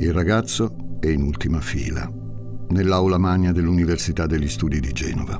Il 0.00 0.14
ragazzo 0.14 0.96
è 0.98 1.08
in 1.08 1.20
ultima 1.20 1.60
fila, 1.60 2.10
nell'aula 2.70 3.18
magna 3.18 3.52
dell'Università 3.52 4.24
degli 4.24 4.48
Studi 4.48 4.80
di 4.80 4.92
Genova. 4.92 5.38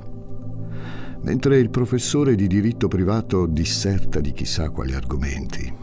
Mentre 1.22 1.56
il 1.56 1.70
professore 1.70 2.34
di 2.34 2.46
diritto 2.46 2.86
privato 2.86 3.46
disserta 3.46 4.20
di 4.20 4.32
chissà 4.32 4.68
quali 4.68 4.92
argomenti, 4.92 5.74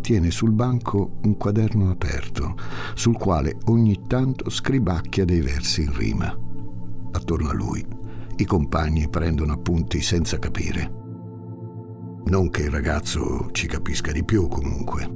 tiene 0.00 0.32
sul 0.32 0.50
banco 0.50 1.20
un 1.22 1.36
quaderno 1.36 1.92
aperto, 1.92 2.56
sul 2.94 3.16
quale 3.16 3.56
ogni 3.66 4.00
tanto 4.08 4.50
scribacchia 4.50 5.24
dei 5.24 5.40
versi 5.40 5.82
in 5.82 5.96
rima. 5.96 6.36
Attorno 7.12 7.50
a 7.50 7.54
lui 7.54 7.86
i 8.34 8.44
compagni 8.44 9.08
prendono 9.08 9.52
appunti 9.52 10.02
senza 10.02 10.40
capire. 10.40 10.92
Non 12.24 12.50
che 12.50 12.62
il 12.62 12.70
ragazzo 12.70 13.48
ci 13.52 13.68
capisca 13.68 14.10
di 14.10 14.24
più 14.24 14.48
comunque. 14.48 15.08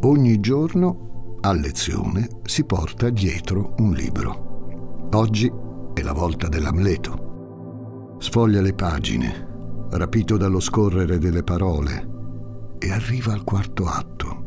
Ogni 0.00 0.40
giorno 0.40 1.07
a 1.40 1.52
lezione 1.52 2.28
si 2.44 2.64
porta 2.64 3.10
dietro 3.10 3.74
un 3.78 3.92
libro. 3.92 5.08
Oggi 5.12 5.50
è 5.94 6.02
la 6.02 6.12
volta 6.12 6.48
dell'Amleto. 6.48 8.16
Sfoglia 8.18 8.60
le 8.60 8.74
pagine, 8.74 9.46
rapito 9.90 10.36
dallo 10.36 10.58
scorrere 10.58 11.18
delle 11.18 11.44
parole, 11.44 12.76
e 12.78 12.90
arriva 12.90 13.32
al 13.32 13.44
quarto 13.44 13.86
atto. 13.86 14.46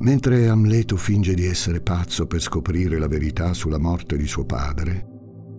Mentre 0.00 0.48
Amleto 0.48 0.96
finge 0.96 1.34
di 1.34 1.44
essere 1.44 1.80
pazzo 1.80 2.26
per 2.26 2.40
scoprire 2.40 2.98
la 2.98 3.08
verità 3.08 3.52
sulla 3.52 3.78
morte 3.78 4.16
di 4.16 4.26
suo 4.26 4.44
padre, 4.44 5.06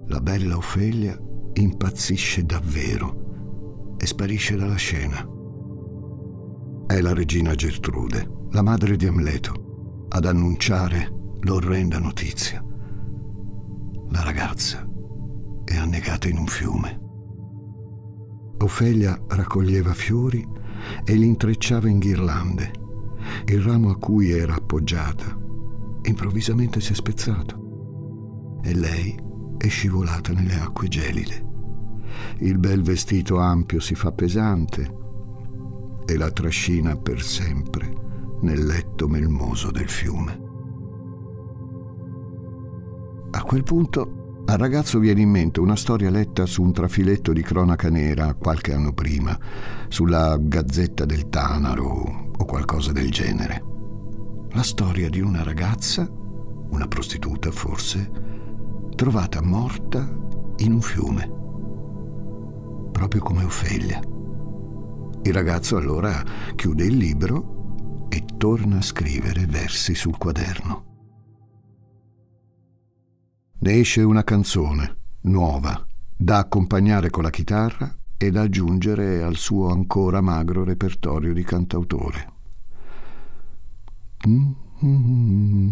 la 0.08 0.20
bella 0.22 0.58
Ofelia 0.58 1.16
impazzisce 1.54 2.44
davvero 2.46 3.96
e 3.98 4.06
sparisce 4.08 4.56
dalla 4.56 4.76
scena. 4.76 5.28
È 6.88 7.00
la 7.00 7.14
regina 7.14 7.54
Gertrude, 7.54 8.48
la 8.52 8.64
madre 8.64 8.96
di 8.96 9.06
Amleto, 9.06 9.69
ad 10.10 10.26
annunciare 10.26 11.12
l'orrenda 11.42 12.00
notizia. 12.00 12.64
La 14.10 14.24
ragazza 14.24 14.88
è 15.64 15.78
annegata 15.78 16.28
in 16.28 16.38
un 16.38 16.48
fiume. 16.48 17.00
Ofelia 18.58 19.18
raccoglieva 19.28 19.94
fiori 19.94 20.46
e 21.04 21.14
li 21.14 21.28
intrecciava 21.28 21.88
in 21.88 22.00
ghirlande. 22.00 22.72
Il 23.46 23.62
ramo 23.62 23.92
a 23.92 23.98
cui 23.98 24.32
era 24.32 24.56
appoggiata 24.56 25.38
improvvisamente 26.04 26.80
si 26.80 26.94
è 26.94 26.96
spezzato 26.96 28.58
e 28.64 28.74
lei 28.74 29.18
è 29.58 29.68
scivolata 29.68 30.34
nelle 30.34 30.56
acque 30.56 30.88
gelide. 30.88 31.46
Il 32.40 32.58
bel 32.58 32.82
vestito 32.82 33.38
ampio 33.38 33.80
si 33.80 33.96
fa 33.96 34.12
pesante 34.12 34.98
e 36.06 36.18
la 36.18 36.32
trascina 36.32 36.96
per 36.96 37.22
sempre 37.22 38.08
nel 38.42 38.66
letto 38.66 39.08
melmoso 39.08 39.72
del 39.72 39.90
fiume. 39.90 40.48
A 43.32 43.44
quel 43.44 43.64
punto 43.64 44.44
al 44.46 44.58
ragazzo 44.58 44.98
viene 44.98 45.22
in 45.22 45.30
mente 45.30 45.60
una 45.60 45.76
storia 45.76 46.10
letta 46.10 46.48
su 46.48 46.64
un 46.64 46.74
trafiletto 46.74 47.34
di 47.34 47.44
cronaca 47.44 47.90
nera 47.90 48.34
qualche 48.34 48.74
anno 48.74 48.94
prima, 48.94 49.38
sulla 49.90 50.38
Gazzetta 50.40 51.06
del 51.06 51.30
Tanaro 51.30 52.32
o 52.36 52.46
qualcosa 52.46 52.92
del 52.92 53.12
genere. 53.12 53.64
La 54.52 54.64
storia 54.64 55.08
di 55.08 55.20
una 55.20 55.44
ragazza, 55.44 56.10
una 56.10 56.88
prostituta 56.88 57.52
forse, 57.52 58.10
trovata 58.96 59.40
morta 59.44 60.00
in 60.58 60.72
un 60.72 60.82
fiume, 60.82 61.32
proprio 62.92 63.22
come 63.22 63.44
Ofelia. 63.44 64.02
Il 65.22 65.34
ragazzo 65.34 65.78
allora 65.78 66.24
chiude 66.56 66.86
il 66.86 66.98
libro 66.98 67.59
e 68.10 68.26
torna 68.38 68.78
a 68.78 68.82
scrivere 68.82 69.46
versi 69.46 69.96
sul 69.96 70.18
quaderno. 70.18 70.86
Ne 73.60 73.74
esce 73.74 74.02
una 74.02 74.24
canzone, 74.24 74.98
nuova, 75.22 75.86
da 76.16 76.40
accompagnare 76.40 77.10
con 77.10 77.24
la 77.24 77.30
chitarra 77.30 77.94
e 78.18 78.32
da 78.32 78.42
aggiungere 78.42 79.22
al 79.22 79.36
suo 79.38 79.70
ancora 79.70 80.22
magro 80.22 80.64
repertorio 80.64 81.34
di 81.34 81.44
cantautore. 81.44 82.34
Mm-hmm. 84.28 85.72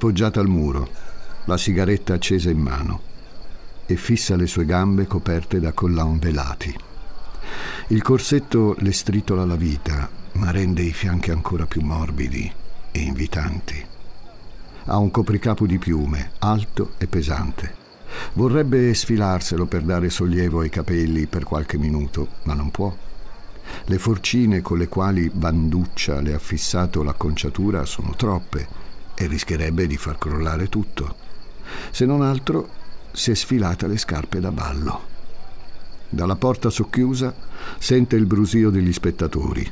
Appoggiata 0.00 0.40
al 0.40 0.48
muro, 0.48 0.88
la 1.44 1.58
sigaretta 1.58 2.14
accesa 2.14 2.48
in 2.48 2.58
mano 2.58 3.02
e 3.84 3.96
fissa 3.96 4.34
le 4.34 4.46
sue 4.46 4.64
gambe 4.64 5.06
coperte 5.06 5.60
da 5.60 5.72
collan 5.72 6.18
velati. 6.18 6.74
Il 7.88 8.00
corsetto 8.00 8.74
le 8.78 8.92
stritola 8.92 9.44
la 9.44 9.56
vita, 9.56 10.08
ma 10.32 10.50
rende 10.50 10.80
i 10.80 10.92
fianchi 10.92 11.30
ancora 11.30 11.66
più 11.66 11.82
morbidi 11.82 12.50
e 12.90 12.98
invitanti. 12.98 13.84
Ha 14.86 14.96
un 14.96 15.10
copricapo 15.10 15.66
di 15.66 15.76
piume, 15.76 16.30
alto 16.38 16.92
e 16.96 17.06
pesante. 17.06 17.74
Vorrebbe 18.32 18.94
sfilarselo 18.94 19.66
per 19.66 19.82
dare 19.82 20.08
sollievo 20.08 20.60
ai 20.60 20.70
capelli 20.70 21.26
per 21.26 21.44
qualche 21.44 21.76
minuto, 21.76 22.26
ma 22.44 22.54
non 22.54 22.70
può. 22.70 22.96
Le 23.84 23.98
forcine 23.98 24.62
con 24.62 24.78
le 24.78 24.88
quali 24.88 25.28
Banduccia 25.28 26.22
le 26.22 26.32
ha 26.32 26.38
fissato 26.38 27.02
l'acconciatura 27.02 27.84
sono 27.84 28.14
troppe 28.16 28.88
e 29.20 29.26
rischierebbe 29.26 29.86
di 29.86 29.98
far 29.98 30.16
crollare 30.16 30.70
tutto. 30.70 31.14
Se 31.90 32.06
non 32.06 32.22
altro, 32.22 32.68
si 33.12 33.30
è 33.30 33.34
sfilata 33.34 33.86
le 33.86 33.98
scarpe 33.98 34.40
da 34.40 34.50
ballo. 34.50 35.08
Dalla 36.08 36.36
porta 36.36 36.70
socchiusa 36.70 37.34
sente 37.78 38.16
il 38.16 38.24
brusio 38.24 38.70
degli 38.70 38.92
spettatori. 38.94 39.70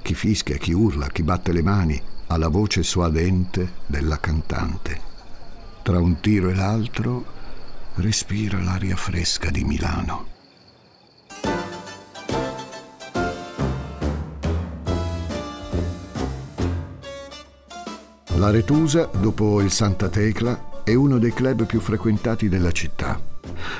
Chi 0.00 0.14
fischia, 0.14 0.56
chi 0.56 0.72
urla, 0.72 1.08
chi 1.08 1.22
batte 1.22 1.52
le 1.52 1.62
mani 1.62 2.00
alla 2.28 2.48
voce 2.48 2.82
suadente 2.82 3.72
della 3.84 4.18
cantante. 4.18 4.98
Tra 5.82 6.00
un 6.00 6.18
tiro 6.20 6.48
e 6.48 6.54
l'altro 6.54 7.24
respira 7.96 8.62
l'aria 8.62 8.96
fresca 8.96 9.50
di 9.50 9.62
Milano. 9.62 10.35
La 18.36 18.50
Retusa, 18.50 19.08
dopo 19.18 19.62
il 19.62 19.70
Santa 19.70 20.10
Tecla, 20.10 20.82
è 20.84 20.92
uno 20.92 21.16
dei 21.18 21.32
club 21.32 21.64
più 21.64 21.80
frequentati 21.80 22.50
della 22.50 22.70
città. 22.70 23.18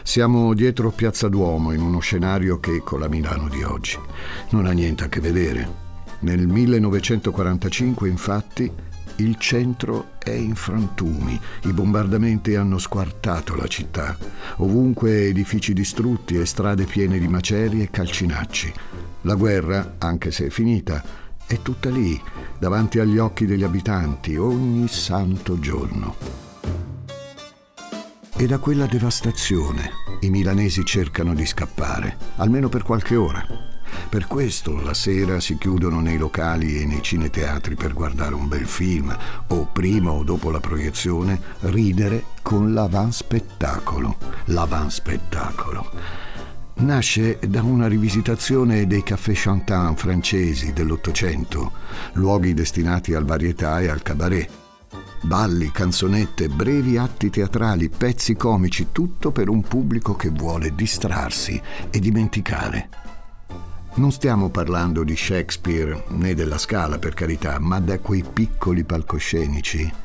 Siamo 0.02 0.54
dietro 0.54 0.90
Piazza 0.90 1.28
Duomo 1.28 1.72
in 1.72 1.82
uno 1.82 1.98
scenario 1.98 2.58
che, 2.58 2.80
con 2.82 3.00
la 3.00 3.08
Milano 3.08 3.50
di 3.50 3.62
oggi, 3.62 3.98
non 4.50 4.64
ha 4.64 4.70
niente 4.70 5.04
a 5.04 5.08
che 5.08 5.20
vedere. 5.20 5.68
Nel 6.20 6.46
1945, 6.46 8.08
infatti, 8.08 8.72
il 9.16 9.36
centro 9.36 10.12
è 10.18 10.30
in 10.30 10.54
frantumi, 10.54 11.38
i 11.64 11.72
bombardamenti 11.74 12.54
hanno 12.54 12.78
squartato 12.78 13.56
la 13.56 13.66
città, 13.66 14.16
ovunque 14.56 15.26
edifici 15.26 15.74
distrutti 15.74 16.34
e 16.34 16.46
strade 16.46 16.84
piene 16.84 17.18
di 17.18 17.28
macerie 17.28 17.84
e 17.84 17.90
calcinacci. 17.90 18.72
La 19.22 19.34
guerra, 19.34 19.96
anche 19.98 20.30
se 20.30 20.46
è 20.46 20.50
finita, 20.50 21.25
è 21.46 21.62
tutta 21.62 21.90
lì, 21.90 22.20
davanti 22.58 22.98
agli 22.98 23.18
occhi 23.18 23.46
degli 23.46 23.62
abitanti, 23.62 24.36
ogni 24.36 24.88
santo 24.88 25.58
giorno. 25.60 26.16
E 28.36 28.46
da 28.46 28.58
quella 28.58 28.86
devastazione 28.86 29.90
i 30.20 30.30
milanesi 30.30 30.84
cercano 30.84 31.34
di 31.34 31.46
scappare, 31.46 32.16
almeno 32.36 32.68
per 32.68 32.82
qualche 32.82 33.16
ora. 33.16 33.46
Per 34.08 34.26
questo 34.26 34.80
la 34.82 34.92
sera 34.92 35.40
si 35.40 35.56
chiudono 35.56 36.00
nei 36.00 36.18
locali 36.18 36.80
e 36.80 36.84
nei 36.84 37.02
cineteatri 37.02 37.76
per 37.76 37.92
guardare 37.94 38.34
un 38.34 38.48
bel 38.48 38.66
film 38.66 39.16
o 39.48 39.68
prima 39.72 40.10
o 40.10 40.22
dopo 40.22 40.50
la 40.50 40.60
proiezione 40.60 41.40
ridere 41.60 42.24
con 42.42 42.74
l'avanspettacolo. 42.74 44.16
L'avanspettacolo 44.46 45.90
nasce 46.78 47.38
da 47.46 47.62
una 47.62 47.86
rivisitazione 47.86 48.86
dei 48.86 49.02
caffè 49.02 49.32
chantant 49.34 49.98
francesi 49.98 50.72
dell'Ottocento, 50.72 51.72
luoghi 52.14 52.54
destinati 52.54 53.14
al 53.14 53.24
varietà 53.24 53.80
e 53.80 53.88
al 53.88 54.02
cabaret. 54.02 54.48
balli, 55.22 55.70
canzonette, 55.72 56.48
brevi 56.48 56.98
atti 56.98 57.30
teatrali, 57.30 57.88
pezzi 57.88 58.36
comici, 58.36 58.88
tutto 58.92 59.32
per 59.32 59.48
un 59.48 59.62
pubblico 59.62 60.14
che 60.14 60.28
vuole 60.28 60.74
distrarsi 60.74 61.60
e 61.90 61.98
dimenticare. 61.98 62.88
Non 63.94 64.12
stiamo 64.12 64.50
parlando 64.50 65.02
di 65.02 65.16
Shakespeare 65.16 66.04
né 66.08 66.34
della 66.34 66.58
Scala, 66.58 66.98
per 66.98 67.14
carità, 67.14 67.58
ma 67.58 67.80
da 67.80 67.98
quei 67.98 68.22
piccoli 68.30 68.84
palcoscenici 68.84 70.04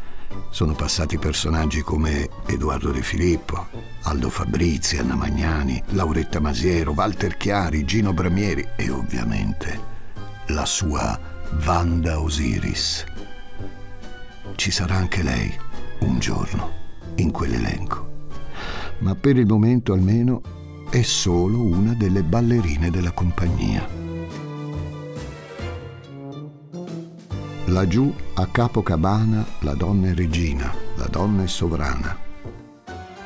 sono 0.49 0.73
passati 0.73 1.17
personaggi 1.17 1.81
come 1.81 2.29
Edoardo 2.45 2.91
De 2.91 3.01
Filippo, 3.01 3.67
Aldo 4.03 4.29
Fabrizi, 4.29 4.97
Anna 4.97 5.15
Magnani, 5.15 5.81
Lauretta 5.89 6.39
Masiero, 6.39 6.91
Walter 6.91 7.37
Chiari, 7.37 7.85
Gino 7.85 8.13
Bramieri 8.13 8.67
e 8.75 8.89
ovviamente 8.89 9.79
la 10.47 10.65
sua 10.65 11.19
Vanda 11.53 12.19
Osiris. 12.19 13.03
Ci 14.55 14.71
sarà 14.71 14.95
anche 14.95 15.23
lei 15.23 15.53
un 15.99 16.19
giorno 16.19 16.71
in 17.15 17.31
quell'elenco. 17.31 18.09
Ma 18.99 19.15
per 19.15 19.37
il 19.37 19.45
momento 19.45 19.93
almeno 19.93 20.41
è 20.89 21.01
solo 21.01 21.61
una 21.61 21.93
delle 21.93 22.23
ballerine 22.23 22.89
della 22.89 23.11
compagnia. 23.11 24.00
Laggiù 27.71 28.13
a 28.33 28.47
Capocabana 28.47 29.45
la 29.59 29.75
donna 29.75 30.09
è 30.09 30.13
regina, 30.13 30.73
la 30.95 31.07
donna 31.07 31.43
è 31.43 31.47
sovrana. 31.47 32.17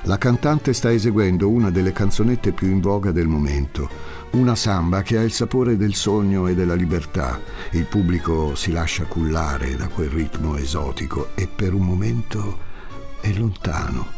La 0.04 0.20
cantante 0.20 0.72
sta 0.74 0.92
eseguendo 0.92 1.50
una 1.50 1.72
delle 1.72 1.92
canzonette 1.92 2.52
più 2.52 2.70
in 2.70 2.80
voga 2.80 3.12
del 3.12 3.26
momento, 3.26 3.90
una 4.34 4.54
samba 4.54 5.02
che 5.02 5.18
ha 5.18 5.24
il 5.24 5.32
sapore 5.32 5.78
del 5.78 5.96
sogno 5.96 6.46
e 6.46 6.54
della 6.54 6.76
libertà. 6.76 7.40
Il 7.72 7.86
pubblico 7.86 8.54
si 8.54 8.72
lascia 8.72 9.06
cullare 9.06 9.76
da 9.76 9.88
quel 9.88 10.10
ritmo 10.10 10.58
esotico 10.58 11.30
e 11.34 11.48
per 11.48 11.74
un 11.74 11.82
momento 11.82 12.60
è 13.22 13.34
lontano, 13.34 14.10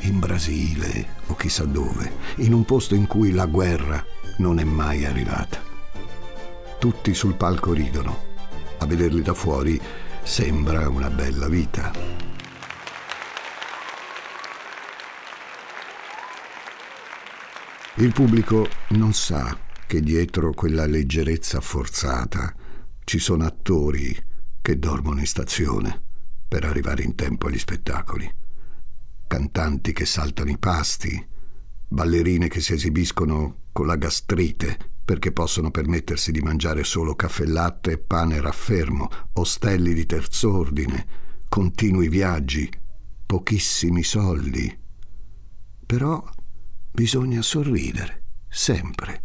in 0.00 0.18
Brasile 0.18 1.06
o 1.28 1.36
chissà 1.36 1.64
dove, 1.64 2.10
in 2.38 2.52
un 2.52 2.64
posto 2.64 2.96
in 2.96 3.06
cui 3.06 3.30
la 3.30 3.46
guerra 3.46 4.04
non 4.38 4.58
è 4.58 4.64
mai 4.64 5.04
arrivata. 5.04 5.60
Tutti 6.80 7.14
sul 7.14 7.34
palco 7.34 7.72
ridono. 7.72 8.27
A 8.78 8.86
vederli 8.86 9.22
da 9.22 9.34
fuori 9.34 9.80
sembra 10.22 10.88
una 10.88 11.10
bella 11.10 11.48
vita. 11.48 11.90
Il 17.96 18.12
pubblico 18.12 18.68
non 18.90 19.12
sa 19.12 19.58
che 19.86 20.00
dietro 20.00 20.52
quella 20.52 20.86
leggerezza 20.86 21.60
forzata 21.60 22.54
ci 23.02 23.18
sono 23.18 23.44
attori 23.44 24.16
che 24.62 24.78
dormono 24.78 25.18
in 25.18 25.26
stazione 25.26 26.00
per 26.46 26.64
arrivare 26.64 27.02
in 27.02 27.16
tempo 27.16 27.48
agli 27.48 27.58
spettacoli, 27.58 28.30
cantanti 29.26 29.92
che 29.92 30.06
saltano 30.06 30.50
i 30.50 30.58
pasti, 30.58 31.26
ballerine 31.88 32.48
che 32.48 32.60
si 32.60 32.74
esibiscono 32.74 33.62
con 33.72 33.86
la 33.86 33.96
gastrite 33.96 34.97
perché 35.08 35.32
possono 35.32 35.70
permettersi 35.70 36.32
di 36.32 36.42
mangiare 36.42 36.84
solo 36.84 37.16
caffè 37.16 37.46
latte 37.46 37.92
e 37.92 37.98
pane 37.98 38.42
raffermo, 38.42 39.08
ostelli 39.32 39.94
di 39.94 40.04
terz'ordine, 40.04 41.06
continui 41.48 42.08
viaggi, 42.08 42.70
pochissimi 43.24 44.02
soldi. 44.02 44.78
Però 45.86 46.22
bisogna 46.90 47.40
sorridere, 47.40 48.24
sempre. 48.50 49.22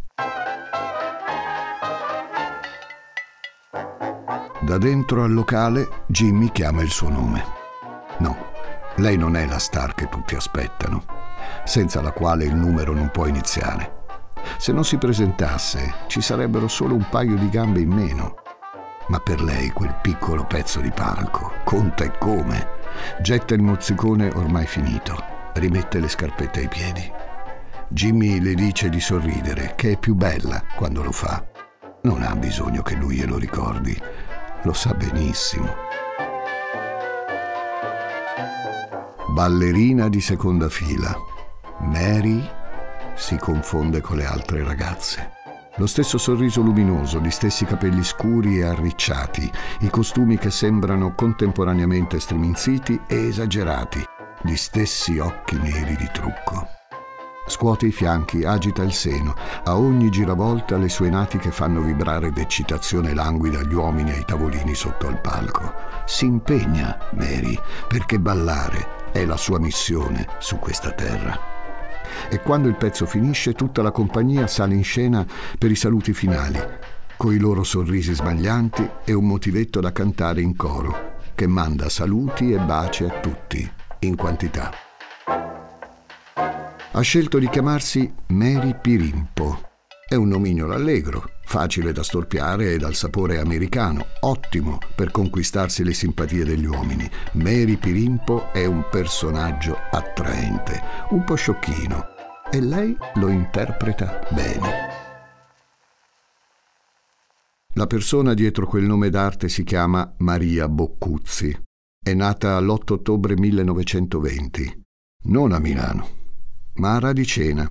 Da 4.62 4.78
dentro 4.78 5.22
al 5.22 5.34
locale 5.34 6.04
Jimmy 6.06 6.50
chiama 6.50 6.80
il 6.80 6.90
suo 6.90 7.10
nome. 7.10 7.44
No, 8.20 8.34
lei 8.96 9.18
non 9.18 9.36
è 9.36 9.46
la 9.46 9.58
star 9.58 9.94
che 9.94 10.08
tutti 10.08 10.34
aspettano, 10.34 11.04
senza 11.66 12.00
la 12.00 12.12
quale 12.12 12.46
il 12.46 12.54
numero 12.54 12.94
non 12.94 13.10
può 13.10 13.26
iniziare. 13.26 14.03
Se 14.58 14.72
non 14.72 14.84
si 14.84 14.96
presentasse, 14.98 15.94
ci 16.06 16.20
sarebbero 16.20 16.68
solo 16.68 16.94
un 16.94 17.06
paio 17.10 17.36
di 17.36 17.48
gambe 17.48 17.80
in 17.80 17.90
meno. 17.90 18.36
Ma 19.08 19.18
per 19.20 19.42
lei 19.42 19.70
quel 19.70 19.98
piccolo 20.00 20.44
pezzo 20.44 20.80
di 20.80 20.90
palco 20.90 21.52
conta 21.64 22.04
e 22.04 22.12
come. 22.18 22.68
Getta 23.20 23.54
il 23.54 23.62
mozzicone 23.62 24.30
ormai 24.34 24.66
finito, 24.66 25.22
rimette 25.54 26.00
le 26.00 26.08
scarpette 26.08 26.60
ai 26.60 26.68
piedi. 26.68 27.12
Jimmy 27.88 28.40
le 28.40 28.54
dice 28.54 28.88
di 28.88 29.00
sorridere, 29.00 29.74
che 29.76 29.92
è 29.92 29.98
più 29.98 30.14
bella 30.14 30.62
quando 30.74 31.02
lo 31.02 31.12
fa. 31.12 31.44
Non 32.02 32.22
ha 32.22 32.34
bisogno 32.34 32.82
che 32.82 32.94
lui 32.94 33.16
glielo 33.16 33.38
ricordi, 33.38 33.98
lo 34.62 34.72
sa 34.72 34.94
benissimo. 34.94 35.74
Ballerina 39.28 40.08
di 40.08 40.20
seconda 40.20 40.68
fila. 40.68 41.12
Mary 41.80 42.48
si 43.14 43.36
confonde 43.36 44.00
con 44.00 44.16
le 44.16 44.24
altre 44.24 44.62
ragazze. 44.64 45.42
Lo 45.76 45.86
stesso 45.86 46.18
sorriso 46.18 46.60
luminoso, 46.60 47.18
gli 47.18 47.30
stessi 47.30 47.64
capelli 47.64 48.04
scuri 48.04 48.58
e 48.58 48.64
arricciati, 48.64 49.50
i 49.80 49.90
costumi 49.90 50.38
che 50.38 50.50
sembrano 50.50 51.14
contemporaneamente 51.14 52.20
striminziti 52.20 53.00
e 53.08 53.26
esagerati, 53.26 54.04
gli 54.42 54.54
stessi 54.54 55.18
occhi 55.18 55.56
neri 55.56 55.96
di 55.96 56.08
trucco. 56.12 56.68
Scuote 57.46 57.86
i 57.86 57.92
fianchi, 57.92 58.44
agita 58.44 58.82
il 58.82 58.92
seno, 58.92 59.34
a 59.64 59.76
ogni 59.76 60.10
giravolta 60.10 60.76
le 60.76 60.88
sue 60.88 61.10
natiche 61.10 61.50
fanno 61.50 61.80
vibrare 61.82 62.30
d'eccitazione 62.30 63.12
languida 63.12 63.60
gli 63.62 63.74
uomini 63.74 64.12
ai 64.12 64.24
tavolini 64.24 64.74
sotto 64.74 65.08
al 65.08 65.20
palco. 65.20 65.74
Si 66.06 66.24
impegna, 66.24 66.96
Mary, 67.14 67.58
perché 67.88 68.20
ballare 68.20 69.10
è 69.10 69.24
la 69.24 69.36
sua 69.36 69.58
missione 69.58 70.26
su 70.38 70.58
questa 70.58 70.92
terra 70.92 71.53
e 72.28 72.40
quando 72.40 72.68
il 72.68 72.76
pezzo 72.76 73.06
finisce 73.06 73.52
tutta 73.52 73.82
la 73.82 73.90
compagnia 73.90 74.46
sale 74.46 74.74
in 74.74 74.84
scena 74.84 75.26
per 75.58 75.70
i 75.70 75.76
saluti 75.76 76.12
finali, 76.12 76.58
coi 77.16 77.38
loro 77.38 77.62
sorrisi 77.62 78.14
sbaglianti 78.14 78.88
e 79.04 79.12
un 79.12 79.26
motivetto 79.26 79.80
da 79.80 79.92
cantare 79.92 80.40
in 80.40 80.56
coro, 80.56 81.16
che 81.34 81.46
manda 81.46 81.88
saluti 81.88 82.52
e 82.52 82.58
baci 82.58 83.04
a 83.04 83.20
tutti, 83.20 83.70
in 84.00 84.16
quantità. 84.16 84.70
Ha 86.96 87.00
scelto 87.00 87.38
di 87.38 87.48
chiamarsi 87.48 88.12
Mary 88.28 88.76
Pirimpo. 88.80 89.70
È 90.06 90.14
un 90.14 90.28
nomignolo 90.28 90.74
allegro, 90.74 91.30
facile 91.44 91.90
da 91.90 92.04
storpiare 92.04 92.72
e 92.72 92.78
dal 92.78 92.94
sapore 92.94 93.40
americano, 93.40 94.06
ottimo 94.20 94.78
per 94.94 95.10
conquistarsi 95.10 95.82
le 95.82 95.92
simpatie 95.92 96.44
degli 96.44 96.66
uomini. 96.66 97.10
Mary 97.32 97.76
Pirimpo 97.78 98.52
è 98.52 98.64
un 98.64 98.84
personaggio 98.90 99.76
attraente, 99.90 100.80
un 101.10 101.24
po' 101.24 101.34
sciocchino, 101.34 102.13
e 102.54 102.60
lei 102.60 102.96
lo 103.14 103.30
interpreta 103.30 104.20
bene. 104.30 104.70
La 107.72 107.88
persona 107.88 108.32
dietro 108.32 108.64
quel 108.68 108.84
nome 108.84 109.10
d'arte 109.10 109.48
si 109.48 109.64
chiama 109.64 110.14
Maria 110.18 110.68
Boccuzzi. 110.68 111.62
È 112.00 112.14
nata 112.14 112.60
l'8 112.60 112.92
ottobre 112.92 113.36
1920, 113.36 114.82
non 115.24 115.50
a 115.50 115.58
Milano, 115.58 116.08
ma 116.74 116.94
a 116.94 117.00
Radicena, 117.00 117.68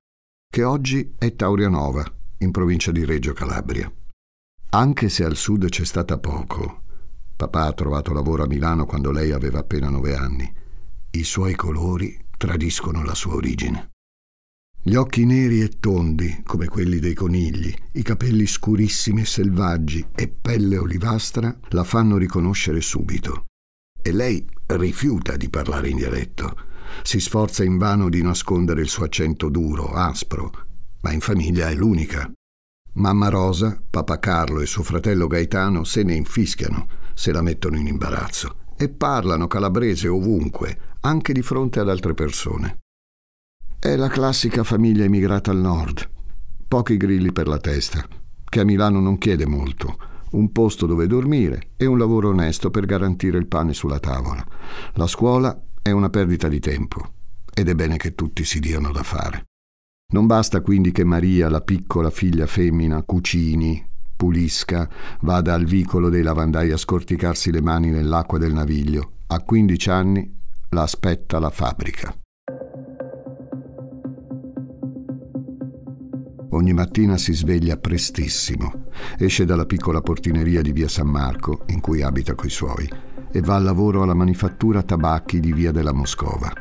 che 0.50 0.64
oggi 0.66 1.16
è 1.18 1.34
Taurianova, 1.34 2.04
in 2.40 2.52
provincia 2.52 2.92
di 2.92 3.06
Reggio 3.06 3.32
Calabria. 3.32 3.90
Anche 4.72 5.08
se 5.08 5.24
al 5.24 5.38
sud 5.38 5.70
c'è 5.70 5.86
stata 5.86 6.18
poco, 6.18 6.82
papà 7.38 7.68
ha 7.68 7.74
trovato 7.74 8.12
lavoro 8.12 8.44
a 8.44 8.48
Milano 8.48 8.86
quando 8.86 9.12
lei 9.12 9.32
aveva 9.32 9.60
appena 9.60 9.88
nove 9.88 10.14
anni, 10.14 10.54
i 11.12 11.24
suoi 11.24 11.56
colori 11.56 12.20
tradiscono 12.36 13.02
la 13.02 13.16
sua 13.16 13.36
origine. 13.36 13.92
Gli 14.86 14.96
occhi 14.96 15.24
neri 15.24 15.62
e 15.62 15.80
tondi, 15.80 16.42
come 16.44 16.68
quelli 16.68 17.00
dei 17.00 17.14
conigli, 17.14 17.74
i 17.94 18.02
capelli 18.02 18.46
scurissimi 18.46 19.22
e 19.22 19.26
selvaggi 19.26 20.06
e 20.14 20.28
pelle 20.28 20.78
olivastra 20.78 21.58
la 21.70 21.86
fanno 21.86 22.18
riconoscere 22.18 22.82
subito. 22.82 23.46
E 24.02 24.12
lei 24.12 24.46
rifiuta 24.66 25.38
di 25.38 25.50
parlare 25.50 25.88
in 25.88 25.96
dialetto. 25.96 26.58
Si 27.02 27.22
sforza 27.22 27.64
invano 27.64 28.10
di 28.10 28.22
nascondere 28.22 28.82
il 28.82 28.90
suo 28.90 29.06
accento 29.06 29.48
duro, 29.48 29.94
aspro, 29.94 30.52
ma 31.04 31.14
in 31.14 31.22
famiglia 31.22 31.70
è 31.70 31.76
l'unica. 31.76 32.30
Mamma 32.96 33.30
Rosa, 33.30 33.82
papà 33.90 34.20
Carlo 34.20 34.60
e 34.60 34.66
suo 34.66 34.84
fratello 34.84 35.28
Gaetano 35.28 35.86
se 35.86 36.04
ne 36.04 36.14
infischiano 36.14 36.88
se 37.14 37.32
la 37.32 37.42
mettono 37.42 37.78
in 37.78 37.88
imbarazzo 37.88 38.58
e 38.76 38.90
parlano 38.90 39.48
calabrese 39.48 40.10
ovunque, 40.10 40.98
anche 41.00 41.32
di 41.32 41.42
fronte 41.42 41.80
ad 41.80 41.88
altre 41.88 42.14
persone. 42.14 42.80
È 43.84 43.98
la 43.98 44.08
classica 44.08 44.64
famiglia 44.64 45.04
emigrata 45.04 45.52
al 45.52 45.58
nord. 45.58 46.10
Pochi 46.70 46.96
grilli 46.96 47.34
per 47.34 47.50
la 47.50 47.58
testa, 47.58 48.02
che 48.48 48.62
a 48.62 48.64
Milano 48.64 49.02
non 49.02 49.18
chiede 49.18 49.46
molto. 49.46 49.98
Un 50.32 50.54
posto 50.54 50.86
dove 50.86 51.06
dormire 51.06 51.72
e 51.76 51.86
un 51.86 51.98
lavoro 51.98 52.30
onesto 52.30 52.70
per 52.70 52.86
garantire 52.86 53.38
il 53.38 53.48
pane 53.48 53.74
sulla 53.74 54.00
tavola. 54.00 54.42
La 54.94 55.06
scuola 55.06 55.62
è 55.82 55.92
una 55.92 56.10
perdita 56.10 56.48
di 56.48 56.62
tempo 56.62 57.12
ed 57.54 57.68
è 57.68 57.76
bene 57.76 57.98
che 57.98 58.16
tutti 58.16 58.46
si 58.46 58.62
diano 58.62 58.90
da 58.94 59.04
fare. 59.04 59.48
Non 60.14 60.28
basta 60.28 60.62
quindi 60.62 60.94
che 60.94 61.04
Maria, 61.04 61.50
la 61.50 61.60
piccola 61.60 62.10
figlia 62.10 62.46
femmina, 62.46 63.04
cucini, 63.04 63.86
pulisca, 64.16 64.90
vada 65.24 65.56
al 65.56 65.66
vicolo 65.66 66.08
dei 66.08 66.24
lavandai 66.24 66.72
a 66.72 66.78
scorticarsi 66.78 67.52
le 67.52 67.62
mani 67.62 67.90
nell'acqua 67.90 68.38
del 68.38 68.54
naviglio, 68.54 69.12
A 69.28 69.42
15 69.42 69.90
anni 69.90 70.40
la 70.70 70.84
aspetta 70.84 71.38
la 71.38 71.50
fabbrica. 71.50 72.16
Ogni 76.54 76.72
mattina 76.72 77.18
si 77.18 77.34
sveglia 77.34 77.78
prestissimo, 77.78 78.86
esce 79.18 79.44
dalla 79.44 79.66
piccola 79.66 80.02
portineria 80.02 80.62
di 80.62 80.72
via 80.72 80.88
San 80.88 81.08
Marco, 81.08 81.64
in 81.70 81.80
cui 81.82 82.04
abita 82.04 82.36
coi 82.36 82.52
suoi, 82.52 82.88
e 83.32 83.42
va 83.42 83.56
al 83.56 83.64
lavoro 83.64 84.04
alla 84.04 84.14
manifattura 84.14 84.84
tabacchi 84.84 85.40
di 85.40 85.52
via 85.52 85.72
della 85.72 85.94
Moscova. 85.94 86.54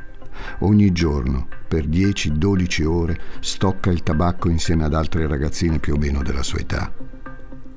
Ogni 0.60 0.92
giorno, 0.92 1.46
per 1.68 1.86
10-12 1.88 2.86
ore, 2.86 3.20
stocca 3.40 3.90
il 3.90 4.02
tabacco 4.02 4.48
insieme 4.48 4.84
ad 4.84 4.94
altre 4.94 5.26
ragazzine 5.26 5.78
più 5.78 5.92
o 5.92 5.98
meno 5.98 6.22
della 6.22 6.42
sua 6.42 6.60
età. 6.60 6.90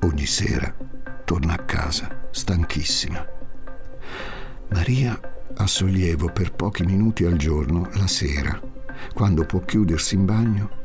Ogni 0.00 0.26
sera 0.26 0.74
torna 1.22 1.52
a 1.52 1.64
casa, 1.64 2.28
stanchissima. 2.30 3.22
Maria 4.70 5.20
ha 5.54 5.66
sollievo 5.66 6.30
per 6.32 6.52
pochi 6.54 6.82
minuti 6.82 7.26
al 7.26 7.36
giorno 7.36 7.90
la 7.92 8.06
sera, 8.06 8.58
quando 9.12 9.44
può 9.44 9.60
chiudersi 9.60 10.14
in 10.14 10.24
bagno 10.24 10.84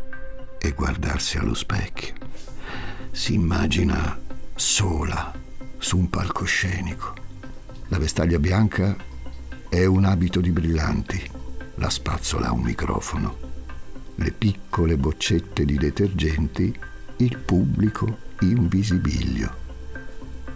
e 0.61 0.71
guardarsi 0.73 1.37
allo 1.37 1.55
specchio. 1.55 2.13
Si 3.11 3.33
immagina 3.33 4.19
sola 4.53 5.33
su 5.77 5.97
un 5.97 6.09
palcoscenico. 6.09 7.15
La 7.87 7.97
vestaglia 7.97 8.37
bianca 8.37 8.95
è 9.67 9.85
un 9.85 10.05
abito 10.05 10.39
di 10.39 10.51
brillanti, 10.51 11.29
la 11.75 11.89
spazzola 11.89 12.47
ha 12.47 12.51
un 12.51 12.61
microfono, 12.61 13.37
le 14.15 14.31
piccole 14.31 14.97
boccette 14.97 15.65
di 15.65 15.77
detergenti, 15.77 16.77
il 17.17 17.37
pubblico 17.37 18.29
invisibilio. 18.41 19.59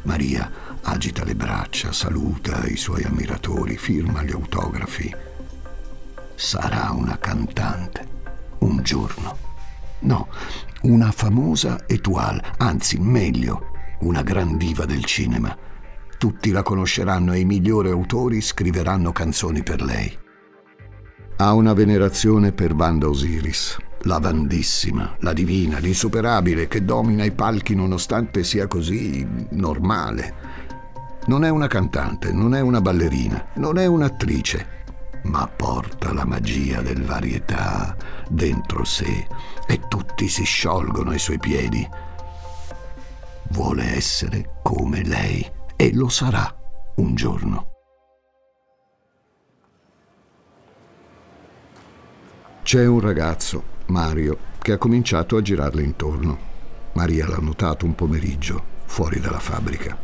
Maria 0.04 0.52
agita 0.84 1.24
le 1.24 1.36
braccia, 1.36 1.92
saluta 1.92 2.66
i 2.68 2.78
suoi 2.78 3.04
ammiratori, 3.04 3.76
firma 3.76 4.24
gli 4.24 4.32
autografi. 4.32 5.14
Sarà 6.36 6.92
una 6.92 7.18
cantante 7.18 8.14
un 8.60 8.82
giorno. 8.82 9.45
No, 10.00 10.28
una 10.82 11.12
famosa 11.12 11.86
étoile, 11.88 12.42
anzi 12.58 13.00
meglio, 13.00 13.72
una 14.02 14.22
gran 14.22 14.58
diva 14.58 14.86
del 14.86 15.04
cinema. 15.06 15.58
Tutti 16.18 16.52
la 16.52 16.64
conosceranno 16.64 17.34
e 17.34 17.40
i 17.40 17.46
migliori 17.46 17.90
autori 17.90 18.42
scriveranno 18.42 19.12
canzoni 19.12 19.64
per 19.64 19.82
lei. 19.82 20.18
Ha 21.38 21.54
una 21.54 21.74
venerazione 21.74 22.52
per 22.52 22.76
Vanda 22.76 23.10
Osiris, 23.10 23.78
la 24.04 24.20
Vandissima, 24.20 25.16
la 25.20 25.34
divina, 25.34 25.80
l'insuperabile 25.80 26.68
che 26.68 26.86
domina 26.86 27.26
i 27.26 27.32
palchi 27.32 27.76
nonostante 27.76 28.44
sia 28.44 28.68
così 28.68 29.28
normale. 29.52 30.34
Non 31.26 31.44
è 31.44 31.50
una 31.50 31.68
cantante, 31.68 32.32
non 32.32 32.54
è 32.54 32.62
una 32.62 32.82
ballerina, 32.82 33.48
non 33.56 33.78
è 33.78 33.86
un'attrice, 33.86 34.85
ma 35.26 35.48
porta 35.48 36.14
la 36.14 36.26
magia 36.26 36.82
del 36.82 37.04
varietà 37.04 37.96
dentro 38.30 38.84
sé 38.84 39.28
e 39.68 39.82
tutti 39.88 40.28
si 40.28 40.44
sciolgono 40.44 41.12
ai 41.12 41.20
suoi 41.20 41.40
piedi. 41.40 41.88
Vuole 43.50 43.96
essere 43.96 44.60
come 44.64 45.04
lei 45.04 45.46
e 45.76 45.94
lo 45.94 46.10
sarà 46.10 46.54
un 46.96 47.16
giorno. 47.16 47.74
C'è 52.64 52.86
un 52.86 53.00
ragazzo, 53.00 53.64
Mario, 53.88 54.38
che 54.60 54.72
ha 54.72 54.78
cominciato 54.78 55.38
a 55.38 55.42
girarle 55.42 55.84
intorno. 55.84 56.54
Maria 56.94 57.28
l'ha 57.28 57.38
notato 57.38 57.86
un 57.86 57.94
pomeriggio, 57.94 58.64
fuori 58.86 59.20
dalla 59.20 59.40
fabbrica. 59.40 59.96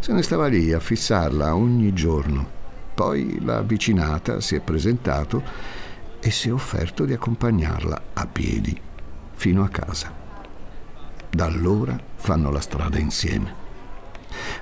Se 0.00 0.12
ne 0.12 0.22
stava 0.22 0.46
lì 0.46 0.72
a 0.72 0.80
fissarla 0.80 1.54
ogni 1.54 1.92
giorno 1.92 2.53
poi 2.94 3.38
l'ha 3.40 3.58
avvicinata, 3.58 4.40
si 4.40 4.54
è 4.54 4.60
presentato 4.60 5.42
e 6.20 6.30
si 6.30 6.48
è 6.48 6.52
offerto 6.52 7.04
di 7.04 7.12
accompagnarla 7.12 8.02
a 8.14 8.26
piedi 8.26 8.80
fino 9.34 9.64
a 9.64 9.68
casa. 9.68 10.12
Da 11.28 11.44
allora 11.44 11.98
fanno 12.14 12.50
la 12.50 12.60
strada 12.60 12.98
insieme, 12.98 13.52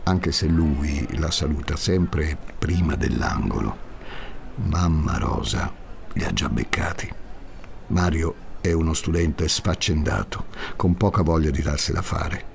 anche 0.04 0.32
se 0.32 0.46
lui 0.46 1.06
la 1.18 1.30
saluta 1.30 1.76
sempre 1.76 2.36
prima 2.58 2.96
dell'angolo. 2.96 3.90
Mamma 4.54 5.18
Rosa 5.18 5.70
li 6.14 6.24
ha 6.24 6.32
già 6.32 6.48
beccati. 6.48 7.10
Mario 7.88 8.34
è 8.62 8.72
uno 8.72 8.94
studente 8.94 9.48
sfaccendato, 9.48 10.46
con 10.76 10.94
poca 10.96 11.22
voglia 11.22 11.50
di 11.50 11.62
darsela 11.62 12.00
fare. 12.00 12.50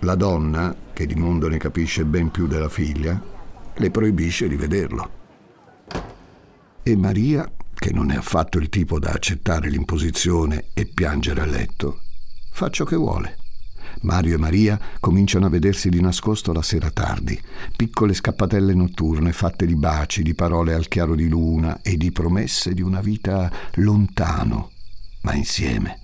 La 0.00 0.14
donna, 0.14 0.74
che 0.92 1.06
di 1.06 1.14
mondo 1.14 1.48
ne 1.48 1.58
capisce 1.58 2.04
ben 2.04 2.30
più 2.30 2.46
della 2.46 2.68
figlia, 2.68 3.20
le 3.74 3.90
proibisce 3.90 4.48
di 4.48 4.56
vederlo. 4.56 5.18
E 6.90 6.96
Maria, 6.96 7.48
che 7.72 7.92
non 7.92 8.10
è 8.10 8.16
affatto 8.16 8.58
il 8.58 8.68
tipo 8.68 8.98
da 8.98 9.12
accettare 9.12 9.70
l'imposizione 9.70 10.70
e 10.74 10.86
piangere 10.86 11.40
a 11.40 11.46
letto, 11.46 12.00
fa 12.50 12.68
ciò 12.68 12.82
che 12.82 12.96
vuole. 12.96 13.36
Mario 14.00 14.34
e 14.34 14.38
Maria 14.38 14.80
cominciano 14.98 15.46
a 15.46 15.50
vedersi 15.50 15.88
di 15.88 16.00
nascosto 16.00 16.52
la 16.52 16.62
sera 16.62 16.90
tardi, 16.90 17.40
piccole 17.76 18.12
scappatelle 18.12 18.74
notturne 18.74 19.30
fatte 19.30 19.66
di 19.66 19.76
baci, 19.76 20.24
di 20.24 20.34
parole 20.34 20.74
al 20.74 20.88
chiaro 20.88 21.14
di 21.14 21.28
luna 21.28 21.80
e 21.80 21.96
di 21.96 22.10
promesse 22.10 22.74
di 22.74 22.82
una 22.82 23.00
vita 23.00 23.48
lontano, 23.74 24.72
ma 25.20 25.34
insieme. 25.34 26.00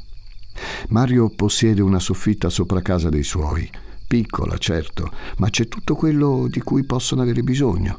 Mario 0.90 1.30
possiede 1.30 1.82
una 1.82 1.98
soffitta 1.98 2.48
sopra 2.48 2.80
casa 2.80 3.08
dei 3.08 3.24
suoi, 3.24 3.68
piccola 4.06 4.56
certo, 4.56 5.10
ma 5.38 5.50
c'è 5.50 5.66
tutto 5.66 5.96
quello 5.96 6.46
di 6.48 6.60
cui 6.60 6.84
possono 6.84 7.22
avere 7.22 7.42
bisogno. 7.42 7.98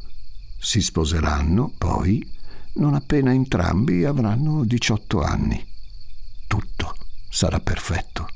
Si 0.58 0.80
sposeranno, 0.80 1.74
poi, 1.78 2.36
non 2.78 2.94
appena 2.94 3.34
entrambi 3.34 4.04
avranno 4.04 4.64
18 4.64 5.22
anni. 5.22 5.66
Tutto 6.48 6.96
sarà 7.30 7.60
perfetto. 7.60 8.28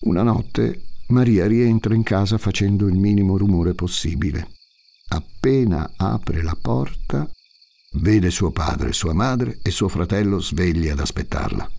Una 0.00 0.22
notte 0.22 0.82
Maria 1.08 1.46
rientra 1.46 1.94
in 1.94 2.02
casa 2.02 2.36
facendo 2.38 2.86
il 2.86 2.96
minimo 2.96 3.36
rumore 3.36 3.74
possibile. 3.74 4.50
Appena 5.08 5.90
apre 5.96 6.42
la 6.42 6.56
porta, 6.60 7.28
vede 7.92 8.30
suo 8.30 8.50
padre, 8.50 8.92
sua 8.92 9.14
madre 9.14 9.58
e 9.62 9.70
suo 9.70 9.88
fratello 9.88 10.38
svegli 10.38 10.88
ad 10.88 11.00
aspettarla. 11.00 11.70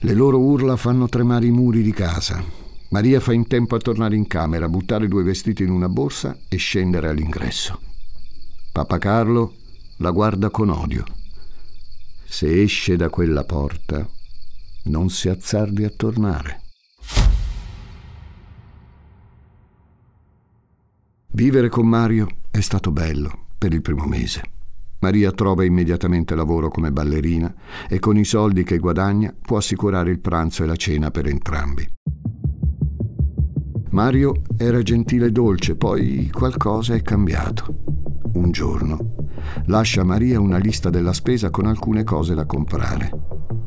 Le 0.00 0.14
loro 0.14 0.38
urla 0.38 0.76
fanno 0.76 1.08
tremare 1.08 1.46
i 1.46 1.50
muri 1.50 1.82
di 1.82 1.92
casa. 1.92 2.42
Maria 2.90 3.18
fa 3.18 3.32
in 3.32 3.46
tempo 3.48 3.74
a 3.74 3.78
tornare 3.78 4.14
in 4.14 4.28
camera, 4.28 4.68
buttare 4.68 5.08
due 5.08 5.24
vestiti 5.24 5.64
in 5.64 5.70
una 5.70 5.88
borsa 5.88 6.38
e 6.48 6.56
scendere 6.56 7.08
all'ingresso. 7.08 7.80
Papa 8.70 8.98
Carlo 8.98 9.57
la 9.98 10.10
guarda 10.10 10.50
con 10.50 10.68
odio. 10.68 11.04
Se 12.24 12.62
esce 12.62 12.96
da 12.96 13.08
quella 13.08 13.44
porta, 13.44 14.06
non 14.84 15.10
si 15.10 15.28
azzardi 15.28 15.84
a 15.84 15.90
tornare. 15.90 16.60
Vivere 21.32 21.68
con 21.68 21.86
Mario 21.86 22.26
è 22.50 22.60
stato 22.60 22.90
bello 22.90 23.46
per 23.56 23.72
il 23.72 23.82
primo 23.82 24.04
mese. 24.06 24.42
Maria 25.00 25.30
trova 25.30 25.64
immediatamente 25.64 26.34
lavoro 26.34 26.68
come 26.68 26.90
ballerina 26.90 27.52
e 27.88 28.00
con 28.00 28.16
i 28.16 28.24
soldi 28.24 28.64
che 28.64 28.78
guadagna 28.78 29.32
può 29.40 29.56
assicurare 29.56 30.10
il 30.10 30.18
pranzo 30.18 30.64
e 30.64 30.66
la 30.66 30.76
cena 30.76 31.10
per 31.10 31.26
entrambi. 31.26 31.88
Mario 33.90 34.42
era 34.56 34.82
gentile 34.82 35.26
e 35.26 35.32
dolce, 35.32 35.76
poi 35.76 36.28
qualcosa 36.32 36.94
è 36.94 37.02
cambiato. 37.02 38.07
Un 38.38 38.52
giorno 38.52 39.26
lascia 39.66 40.02
a 40.02 40.04
Maria 40.04 40.38
una 40.38 40.58
lista 40.58 40.90
della 40.90 41.12
spesa 41.12 41.50
con 41.50 41.66
alcune 41.66 42.04
cose 42.04 42.36
da 42.36 42.46
comprare. 42.46 43.10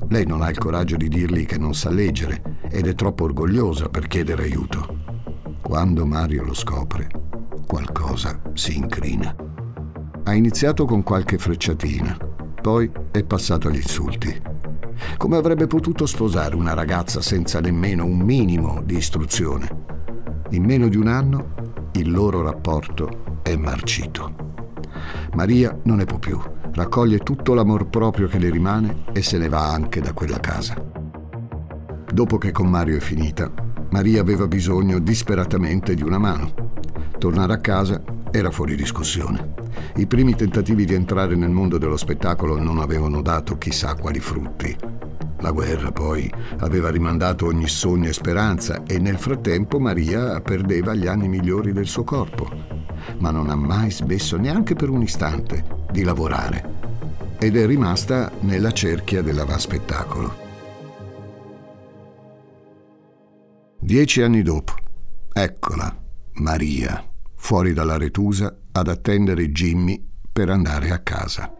Lei 0.08 0.26
non 0.26 0.42
ha 0.42 0.50
il 0.50 0.58
coraggio 0.58 0.96
di 0.96 1.10
dirgli 1.10 1.46
che 1.46 1.58
non 1.58 1.74
sa 1.74 1.90
leggere 1.90 2.60
ed 2.70 2.88
è 2.88 2.96
troppo 2.96 3.26
orgogliosa 3.26 3.90
per 3.90 4.08
chiedere 4.08 4.44
aiuto. 4.44 5.58
Quando 5.62 6.06
Mario 6.06 6.46
lo 6.46 6.54
scopre, 6.54 7.10
qualcosa 7.68 8.42
si 8.54 8.78
incrina. 8.78 9.36
Ha 10.24 10.34
iniziato 10.34 10.86
con 10.86 11.04
qualche 11.04 11.38
frecciatina, 11.38 12.18
poi 12.62 12.90
è 13.12 13.24
passato 13.24 13.68
agli 13.68 13.76
insulti. 13.76 14.42
Come 15.18 15.36
avrebbe 15.36 15.68
potuto 15.68 16.06
sposare 16.06 16.56
una 16.56 16.74
ragazza 16.74 17.20
senza 17.22 17.60
nemmeno 17.60 18.06
un 18.06 18.20
minimo 18.20 18.82
di 18.86 18.96
istruzione? 18.96 19.68
In 20.52 20.64
meno 20.64 20.88
di 20.88 20.96
un 20.96 21.08
anno 21.08 21.90
il 21.96 22.10
loro 22.10 22.42
rapporto 22.42 23.42
è 23.44 23.58
marcito. 23.58 24.51
Maria 25.34 25.78
non 25.84 25.98
ne 25.98 26.06
può 26.06 26.18
più, 26.18 26.40
raccoglie 26.74 27.20
tutto 27.20 27.54
l'amor 27.54 27.88
proprio 27.88 28.28
che 28.28 28.40
le 28.40 28.50
rimane 28.50 29.04
e 29.12 29.22
se 29.22 29.38
ne 29.38 29.50
va 29.50 29.72
anche 29.72 30.02
da 30.02 30.14
quella 30.14 30.40
casa. 30.40 30.76
Dopo 32.12 32.38
che 32.38 32.52
con 32.52 32.68
Mario 32.68 32.98
è 32.98 33.00
finita, 33.00 33.52
Maria 33.92 34.22
aveva 34.22 34.48
bisogno 34.48 35.00
disperatamente 35.00 35.94
di 35.94 36.04
una 36.04 36.18
mano. 36.18 36.54
Tornare 37.18 37.54
a 37.54 37.58
casa 37.58 38.02
era 38.32 38.52
fuori 38.52 38.76
discussione. 38.76 39.54
I 39.96 40.08
primi 40.08 40.36
tentativi 40.36 40.86
di 40.86 40.94
entrare 40.94 41.36
nel 41.36 41.50
mondo 41.50 41.78
dello 41.78 41.98
spettacolo 41.98 42.58
non 42.58 42.80
avevano 42.80 43.22
dato 43.22 43.58
chissà 43.58 43.96
quali 43.96 44.20
frutti. 44.20 44.76
La 45.40 45.52
guerra 45.52 45.92
poi 45.92 46.32
aveva 46.60 46.90
rimandato 46.90 47.48
ogni 47.48 47.68
sogno 47.68 48.10
e 48.10 48.14
speranza 48.14 48.84
e 48.86 49.00
nel 49.00 49.18
frattempo 49.18 49.80
Maria 49.80 50.40
perdeva 50.40 50.94
gli 50.94 51.08
anni 51.08 51.28
migliori 51.28 51.74
del 51.74 51.88
suo 51.88 52.04
corpo. 52.04 52.81
Ma 53.20 53.32
non 53.32 53.50
ha 53.50 53.56
mai 53.56 53.92
smesso 53.92 54.38
neanche 54.38 54.76
per 54.76 54.90
un 54.90 55.02
istante 55.02 55.64
di 55.92 56.04
lavorare 56.04 56.80
ed 57.40 57.58
è 57.58 57.66
rimasta 57.66 58.32
nella 58.42 58.72
cerchia 58.72 59.24
dell'avanspettacolo. 59.24 60.50
Dieci 63.80 64.22
anni 64.22 64.44
dopo, 64.44 64.74
eccola, 65.34 65.98
Maria, 66.34 67.04
fuori 67.36 67.74
dalla 67.74 67.98
retusa 67.98 68.56
ad 68.72 68.88
attendere 68.88 69.52
Jimmy 69.52 70.08
per 70.32 70.50
andare 70.50 70.92
a 70.92 71.00
casa. 71.00 71.52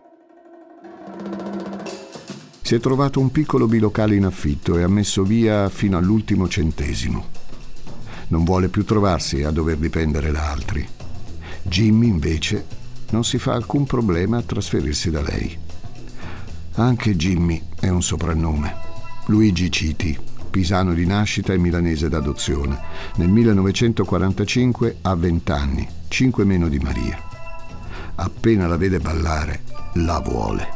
Si 2.62 2.76
è 2.76 2.80
trovato 2.80 3.20
un 3.20 3.32
piccolo 3.32 3.68
bilocale 3.68 4.16
in 4.16 4.26
affitto 4.26 4.78
e 4.78 4.84
ha 4.84 4.88
messo 4.88 5.24
via 5.24 5.68
fino 5.70 5.98
all'ultimo 5.98 6.48
centesimo. 6.48 7.26
Non 8.28 8.44
vuole 8.44 8.70
più 8.70 8.86
trovarsi 8.86 9.44
a 9.44 9.50
dover 9.50 9.78
dipendere 9.78 10.32
da 10.32 10.52
altri. 10.52 10.88
Jimmy, 11.64 12.08
invece, 12.08 12.66
non 13.12 13.24
si 13.24 13.38
fa 13.38 13.54
alcun 13.54 13.86
problema 13.86 14.38
a 14.38 14.42
trasferirsi 14.42 15.10
da 15.10 15.22
lei. 15.22 15.58
Anche 16.76 17.16
Jimmy 17.16 17.62
è 17.80 17.90
un 17.90 18.02
soprannome. 18.02 18.90
Luigi 19.26 19.72
Citi, 19.72 20.18
pisano 20.50 20.94
di 20.94 21.06
nascita 21.06 21.54
e 21.54 21.58
milanese 21.58 22.10
d'adozione. 22.10 22.80
Nel 23.16 23.30
1945 23.30 24.98
ha 25.02 25.16
20 25.16 25.52
anni, 25.52 25.88
5 26.08 26.46
meno 26.46 26.68
di 26.68 26.80
Maria. 26.80 27.22
Appena 28.16 28.68
la 28.68 28.78
vede 28.78 29.00
ballare, 29.00 29.62
la 29.96 30.20
vuole. 30.20 30.68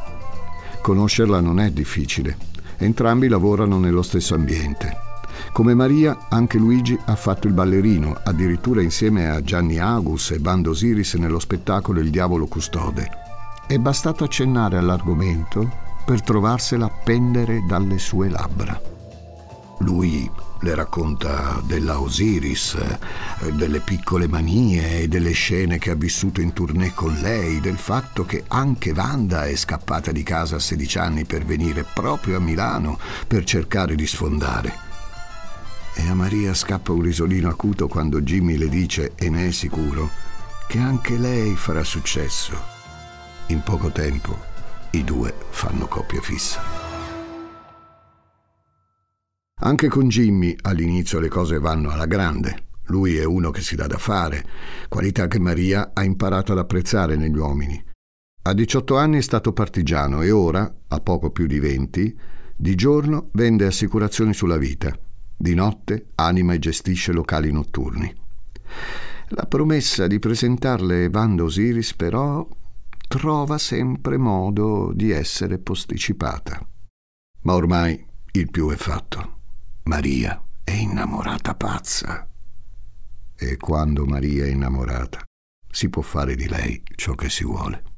Conoscerla 0.82 1.39
non 1.39 1.60
è 1.60 1.72
difficile. 1.72 2.38
Entrambi 2.77 3.27
lavorano 3.27 3.80
nello 3.80 4.01
stesso 4.01 4.36
ambiente. 4.36 5.05
Come 5.56 5.74
Maria, 5.74 6.26
anche 6.28 6.58
Luigi 6.58 7.00
ha 7.06 7.16
fatto 7.16 7.48
il 7.48 7.54
ballerino, 7.54 8.20
addirittura 8.26 8.82
insieme 8.82 9.30
a 9.30 9.42
Gianni 9.42 9.80
Agus 9.80 10.32
e 10.32 10.40
Bando 10.40 10.72
Osiris 10.72 11.14
nello 11.14 11.40
spettacolo 11.40 12.02
Il 12.02 12.10
diavolo 12.10 12.46
custode. 12.46 13.10
È 13.66 13.78
bastato 13.78 14.26
accennare 14.26 14.78
all'argomento 14.78 15.72
per 16.04 16.22
trovarsela 16.22 16.90
pendere 16.90 17.64
dalle 17.66 18.00
sue 18.00 18.28
labbra. 18.28 18.78
Lui 19.80 20.30
le 20.60 20.76
racconta 20.76 21.62
della 21.64 22.02
Osiris, 22.02 22.76
delle 23.54 23.80
piccole 23.80 24.28
manie 24.28 25.04
e 25.04 25.08
delle 25.08 25.32
scene 25.32 25.78
che 25.78 25.92
ha 25.92 25.96
vissuto 25.96 26.42
in 26.42 26.52
tournée 26.52 26.94
con 26.94 27.14
lei, 27.22 27.62
del 27.62 27.78
fatto 27.78 28.26
che 28.26 28.44
anche 28.50 28.92
Wanda 28.92 29.46
è 29.46 29.56
scappata 29.56 30.12
di 30.12 30.24
casa 30.24 30.58
a 30.58 30.60
16 30.60 30.98
anni 30.98 31.24
per 31.24 31.46
venire 31.46 31.86
proprio 31.94 32.36
a 32.36 32.42
Milano 32.42 33.00
per 33.26 33.46
cercare 33.46 33.96
di 33.96 34.06
sfondare. 34.06 34.85
E 35.98 36.10
a 36.10 36.14
Maria 36.14 36.54
scappa 36.54 36.92
un 36.92 37.02
risolino 37.02 37.48
acuto 37.48 37.88
quando 37.88 38.22
Jimmy 38.22 38.58
le 38.58 38.68
dice, 38.68 39.14
e 39.16 39.30
ne 39.30 39.48
è 39.48 39.52
sicuro, 39.52 40.10
che 40.68 40.78
anche 40.78 41.18
lei 41.18 41.56
farà 41.56 41.84
successo. 41.86 42.54
In 43.48 43.62
poco 43.64 43.90
tempo 43.92 44.38
i 44.92 45.04
due 45.06 45.34
fanno 45.50 45.88
coppia 45.88 46.20
fissa. 46.20 46.62
Anche 49.62 49.88
con 49.88 50.10
Jimmy 50.10 50.54
all'inizio 50.64 51.20
le 51.20 51.30
cose 51.30 51.60
vanno 51.60 51.90
alla 51.90 52.06
grande. 52.06 52.66
Lui 52.88 53.16
è 53.16 53.24
uno 53.24 53.50
che 53.52 53.62
si 53.62 53.75
dà 53.75 53.88
da 53.88 53.98
fare, 53.98 54.46
qualità 54.90 55.28
che 55.28 55.40
Maria 55.40 55.92
ha 55.94 56.04
imparato 56.04 56.52
ad 56.52 56.58
apprezzare 56.58 57.16
negli 57.16 57.38
uomini. 57.38 57.82
A 58.44 58.54
18 58.54 58.98
anni 58.98 59.18
è 59.18 59.22
stato 59.22 59.54
partigiano 59.54 60.22
e 60.22 60.30
ora, 60.30 60.72
a 60.88 61.00
poco 61.00 61.32
più 61.32 61.48
di 61.48 61.58
20, 61.58 62.18
di 62.56 62.75
giorno 62.75 63.30
vende 63.32 63.66
assicurazioni 63.66 64.34
sulla 64.34 64.58
vita, 64.58 64.96
di 65.36 65.54
notte 65.54 66.08
anima 66.15 66.54
e 66.54 66.60
gestisce 66.60 67.12
locali 67.12 67.51
notturni. 67.51 68.13
La 69.30 69.46
promessa 69.46 70.08
di 70.08 70.20
presentarle 70.20 71.10
Vanda 71.10 71.44
Osiris 71.44 71.94
però 71.94 72.48
trova 73.08 73.57
sempre 73.57 74.18
modo 74.18 74.92
di 74.94 75.12
essere 75.12 75.57
posticipata. 75.57 76.66
Ma 77.42 77.53
ormai 77.53 78.03
il 78.31 78.51
più 78.51 78.70
è 78.70 78.75
fatto. 78.75 79.40
Maria 79.83 80.42
è 80.64 80.72
innamorata 80.72 81.55
pazza. 81.55 82.27
E 83.36 83.57
quando 83.57 84.05
Maria 84.05 84.46
è 84.46 84.50
innamorata, 84.50 85.24
si 85.70 85.90
può 85.90 86.01
fare 86.01 86.36
di 86.36 86.48
lei 86.48 86.81
ciò 86.96 87.14
che 87.16 87.29
si 87.29 87.44
vuole. 87.44 87.95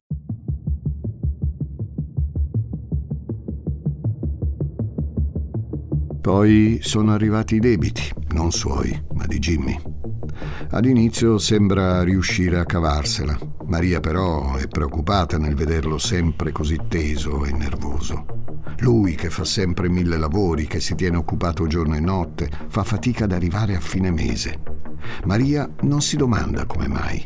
Poi 6.27 6.79
sono 6.81 7.13
arrivati 7.13 7.55
i 7.55 7.59
debiti, 7.59 8.03
non 8.33 8.51
suoi, 8.51 9.01
ma 9.13 9.25
di 9.25 9.39
Jimmy. 9.39 9.79
All'inizio 10.71 11.37
sembra 11.37 12.03
riuscire 12.03 12.59
a 12.59 12.65
cavarsela. 12.65 13.39
Maria 13.67 14.01
però 14.01 14.55
è 14.55 14.67
preoccupata 14.67 15.37
nel 15.37 15.55
vederlo 15.55 15.97
sempre 15.97 16.51
così 16.51 16.77
teso 16.89 17.45
e 17.45 17.53
nervoso. 17.53 18.25
Lui 18.79 19.15
che 19.15 19.29
fa 19.29 19.45
sempre 19.45 19.87
mille 19.87 20.17
lavori, 20.17 20.67
che 20.67 20.81
si 20.81 20.95
tiene 20.95 21.15
occupato 21.15 21.65
giorno 21.65 21.95
e 21.95 22.01
notte, 22.01 22.49
fa 22.67 22.83
fatica 22.83 23.23
ad 23.23 23.31
arrivare 23.31 23.77
a 23.77 23.79
fine 23.79 24.11
mese. 24.11 24.59
Maria 25.23 25.65
non 25.83 26.01
si 26.01 26.17
domanda 26.17 26.65
come 26.65 26.89
mai. 26.89 27.25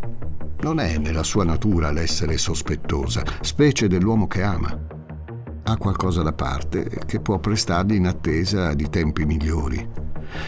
Non 0.62 0.80
è 0.80 1.00
nella 1.00 1.24
sua 1.24 1.44
natura 1.44 1.92
l'essere 1.92 2.38
sospettosa, 2.38 3.24
specie 3.42 3.88
dell'uomo 3.88 4.28
che 4.28 4.44
ama. 4.44 5.01
Ha 5.72 5.78
qualcosa 5.78 6.22
da 6.22 6.34
parte 6.34 6.84
che 7.06 7.22
può 7.22 7.40
prestargli 7.40 7.94
in 7.94 8.06
attesa 8.06 8.74
di 8.74 8.90
tempi 8.90 9.24
migliori. 9.24 9.88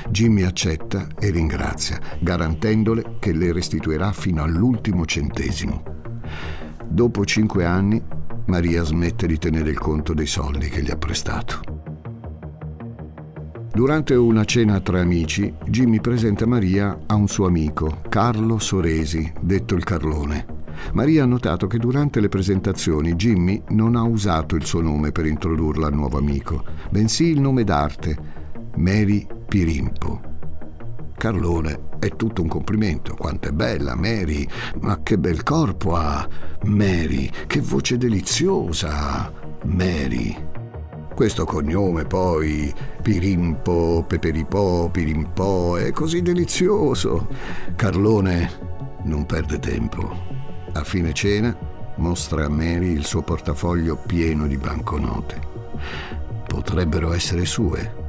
Jimmy 0.09 0.43
accetta 0.43 1.07
e 1.17 1.29
ringrazia, 1.29 1.97
garantendole 2.19 3.15
che 3.19 3.31
le 3.31 3.53
restituirà 3.53 4.11
fino 4.11 4.43
all'ultimo 4.43 5.05
centesimo. 5.05 5.81
Dopo 6.85 7.23
cinque 7.23 7.63
anni, 7.63 8.03
Maria 8.47 8.83
smette 8.83 9.25
di 9.25 9.37
tenere 9.37 9.69
il 9.69 9.79
conto 9.79 10.13
dei 10.13 10.27
soldi 10.27 10.67
che 10.67 10.83
gli 10.83 10.91
ha 10.91 10.97
prestato. 10.97 11.61
Durante 13.71 14.15
una 14.15 14.43
cena 14.43 14.81
tra 14.81 14.99
amici, 14.99 15.53
Jimmy 15.67 16.01
presenta 16.01 16.45
Maria 16.45 16.99
a 17.05 17.15
un 17.15 17.29
suo 17.29 17.47
amico, 17.47 18.01
Carlo 18.09 18.59
Soresi, 18.59 19.31
detto 19.39 19.73
il 19.73 19.85
Carlone. 19.85 20.52
Maria 20.91 21.23
ha 21.23 21.27
notato 21.27 21.67
che 21.67 21.77
durante 21.77 22.19
le 22.19 22.29
presentazioni 22.29 23.15
Jimmy 23.15 23.61
non 23.69 23.95
ha 23.95 24.03
usato 24.03 24.55
il 24.55 24.65
suo 24.65 24.81
nome 24.81 25.11
per 25.11 25.25
introdurla 25.25 25.87
al 25.87 25.93
nuovo 25.93 26.17
amico, 26.17 26.63
bensì 26.89 27.29
il 27.29 27.39
nome 27.39 27.63
d'arte, 27.63 28.17
Mary 28.75 29.25
Pirimpo. 29.47 30.31
Carlone 31.17 31.91
è 31.99 32.15
tutto 32.17 32.41
un 32.41 32.49
complimento. 32.49 33.15
Quanto 33.15 33.47
è 33.47 33.51
bella 33.51 33.95
Mary, 33.95 34.45
ma 34.81 35.01
che 35.01 35.17
bel 35.17 35.43
corpo 35.43 35.95
ha 35.95 36.27
Mary, 36.63 37.29
che 37.47 37.61
voce 37.61 37.97
deliziosa 37.97 39.31
Mary. 39.63 40.35
Questo 41.15 41.45
cognome 41.45 42.05
poi, 42.05 42.73
Pirimpo, 43.01 44.03
Peperipò, 44.05 44.89
Pirimpò, 44.89 45.75
è 45.75 45.91
così 45.91 46.21
delizioso. 46.21 47.27
Carlone 47.75 48.49
non 49.03 49.25
perde 49.25 49.59
tempo. 49.59 50.32
A 50.73 50.83
fine 50.83 51.13
cena 51.13 51.55
mostra 51.97 52.45
a 52.45 52.49
Mary 52.49 52.91
il 52.91 53.05
suo 53.05 53.21
portafoglio 53.21 53.95
pieno 53.95 54.47
di 54.47 54.57
banconote. 54.57 55.39
Potrebbero 56.47 57.13
essere 57.13 57.45
sue 57.45 58.01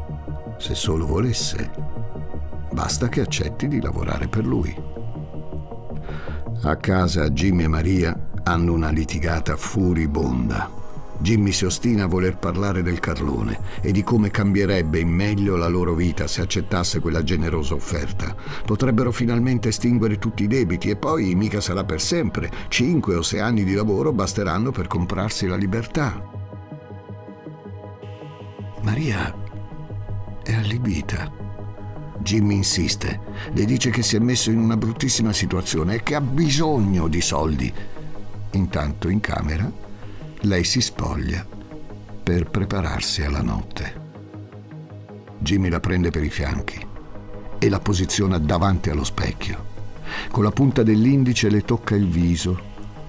se 0.59 0.75
solo 0.75 1.07
volesse. 1.07 1.71
Basta 2.73 3.09
che 3.09 3.21
accetti 3.21 3.69
di 3.69 3.81
lavorare 3.81 4.29
per 4.29 4.47
lui. 4.47 4.75
A 6.63 6.77
casa 6.77 7.29
Jimmy 7.29 7.65
e 7.65 7.69
Maria 7.69 8.31
hanno 8.45 8.73
una 8.73 8.91
litigata 8.91 9.57
furibonda. 9.57 10.84
Jimmy 11.19 11.53
si 11.53 11.65
ostina 11.65 12.05
a 12.05 12.09
voler 12.09 12.37
parlare 12.37 12.83
del 12.83 13.01
Carlone 13.01 13.59
e 13.81 13.93
di 13.93 14.03
come 14.03 14.31
cambierebbe 14.31 14.99
in 14.99 15.09
meglio 15.09 15.57
la 15.57 15.69
loro 15.69 15.95
vita 15.95 16.27
se 16.27 16.41
accettasse 16.41 17.01
quella 17.01 17.23
generosa 17.23 17.75
offerta. 17.75 18.35
Potrebbero 18.65 19.13
finalmente 19.13 19.69
estinguere 19.69 20.19
tutti 20.19 20.43
i 20.43 20.49
debiti 20.49 20.91
e 20.91 20.97
poi 20.97 21.35
mica 21.35 21.61
sarà 21.61 21.85
per 21.85 22.01
sempre. 22.01 22.51
Cinque 22.69 23.15
o 23.15 23.23
sei 23.23 23.41
anni 23.41 23.65
di 23.65 23.75
lavoro 23.75 24.13
basteranno 24.13 24.71
per 24.71 24.87
comprarsi 24.87 25.47
la 25.47 25.57
libertà. 25.57 26.23
Maria 28.83 29.35
è 30.43 30.53
allibita. 30.53 31.31
Jimmy 32.19 32.57
insiste, 32.57 33.21
le 33.53 33.65
dice 33.65 33.91
che 33.91 34.03
si 34.03 34.17
è 34.17 34.19
messo 34.19 34.51
in 34.51 34.59
una 34.59 34.77
bruttissima 34.77 35.33
situazione 35.33 35.97
e 35.97 36.03
che 36.03 36.15
ha 36.15 36.21
bisogno 36.21 37.09
di 37.09 37.21
soldi. 37.21 37.73
Intanto 38.53 39.09
in 39.09 39.21
camera 39.21 39.84
lei 40.45 40.65
si 40.65 40.81
spoglia 40.81 41.47
per 42.23 42.49
prepararsi 42.49 43.23
alla 43.23 43.43
notte. 43.43 44.03
Jimmy 45.39 45.69
la 45.69 45.81
prende 45.81 46.11
per 46.11 46.25
i 46.25 46.31
fianchi 46.31 46.87
e 47.59 47.69
la 47.69 47.81
posiziona 47.81 48.39
davanti 48.39 48.91
allo 48.91 49.05
specchio. 49.05 49.73
Con 50.31 50.45
la 50.45 50.51
punta 50.51 50.83
dell'indice 50.83 51.51
le 51.51 51.63
tocca 51.63 51.95
il 51.95 52.09
viso, 52.09 52.61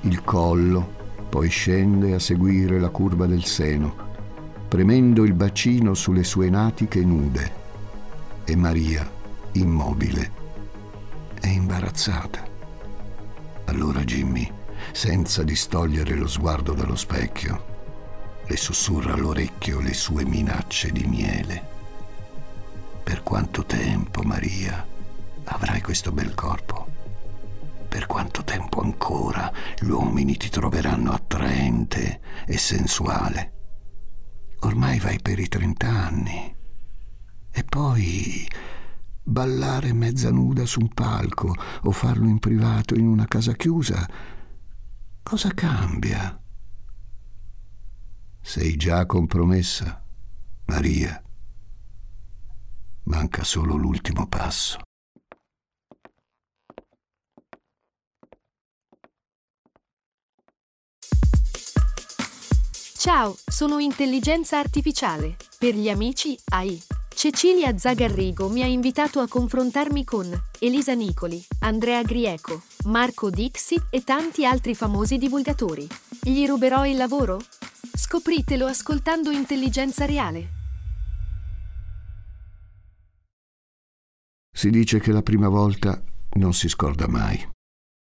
il 0.02 0.24
collo, 0.24 0.93
poi 1.30 1.50
scende 1.50 2.13
a 2.13 2.19
seguire 2.19 2.80
la 2.80 2.89
curva 2.89 3.26
del 3.26 3.45
seno 3.45 4.06
premendo 4.76 5.24
il 5.24 5.34
bacino 5.34 5.93
sulle 5.93 6.26
sue 6.26 6.50
natiche 6.50 7.00
nude. 7.00 7.63
E 8.43 8.56
Maria, 8.58 9.10
immobile, 9.54 10.32
è 11.39 11.48
imbarazzata. 11.48 12.43
allora 13.65 14.02
Jimmy, 14.02 14.52
senza 14.91 15.43
distogliere 15.43 16.15
lo 16.15 16.28
sguardo 16.28 16.74
dallo 16.74 16.95
specchio, 16.95 17.74
le 18.48 18.58
sussurra 18.58 19.13
all'orecchio 19.13 19.80
le 19.80 19.93
sue 19.93 20.26
minacce 20.26 20.91
di 20.91 21.04
miele. 21.06 21.74
Per 23.04 23.24
quanto 23.24 23.65
tempo, 23.65 24.21
Maria, 24.24 24.86
avrai 25.45 25.82
questo 25.82 26.12
bel 26.12 26.34
corpo? 26.34 26.88
Per 27.88 28.08
quanto 28.08 28.43
tempo 28.43 28.82
ancora 28.82 29.52
gli 29.80 29.89
uomini 29.89 30.36
ti 30.38 30.50
troveranno 30.50 31.12
attraente 31.12 32.19
e 32.45 32.58
sensuale? 32.58 33.54
Ormai 34.62 35.00
vai 35.00 35.19
per 35.21 35.39
i 35.39 35.48
trent'anni. 35.48 36.56
E 37.52 37.63
poi 37.63 38.48
ballare 39.24 39.93
mezza 39.93 40.30
nuda 40.30 40.65
su 40.65 40.82
un 40.82 40.89
palco 40.89 41.56
o 41.84 41.91
farlo 41.91 42.28
in 42.28 42.39
privato 42.39 42.95
in 42.95 43.08
una 43.08 43.26
casa 43.28 43.54
chiusa, 43.54 44.08
cosa 45.26 45.50
cambia? 45.56 46.40
Sei 48.42 48.76
già 48.76 49.08
compromessa, 49.08 50.04
Maria. 50.66 51.20
Manca 53.06 53.44
solo 53.44 53.76
l'ultimo 53.76 54.28
passo. 54.28 54.82
Ciao, 62.96 63.36
sono 63.46 63.80
intelligenza 63.80 64.60
artificiale. 64.60 65.38
Per 65.58 65.74
gli 65.74 65.90
amici 65.90 66.38
AI. 66.52 66.80
Cecilia 67.15 67.78
Zagarrigo 67.78 68.49
mi 68.49 68.62
ha 68.62 68.65
invitato 68.65 69.21
a 69.21 69.28
confrontarmi 69.28 70.04
con 70.04 70.30
Elisa 70.60 70.93
Nicoli, 70.93 71.41
Andrea 71.60 72.04
Grieco, 72.04 72.63
Marco 72.88 73.30
Dixit 73.30 73.86
e 73.89 74.04
tanti 74.04 74.45
altri 74.45 74.75
famosi 74.75 75.17
divulgatori. 75.17 75.88
Gli 76.21 76.45
ruberò 76.45 76.86
il 76.86 76.97
lavoro? 76.97 77.39
Scopritelo 77.93 78.65
ascoltando 78.65 79.32
Intelligenza 79.32 80.04
Reale. 80.06 80.49
Si 84.51 84.69
dice 84.69 84.99
che 84.99 85.13
la 85.13 85.21
prima 85.21 85.47
volta 85.47 86.04
non 86.34 86.54
si 86.54 86.67
scorda 86.67 87.08
mai. 87.08 87.49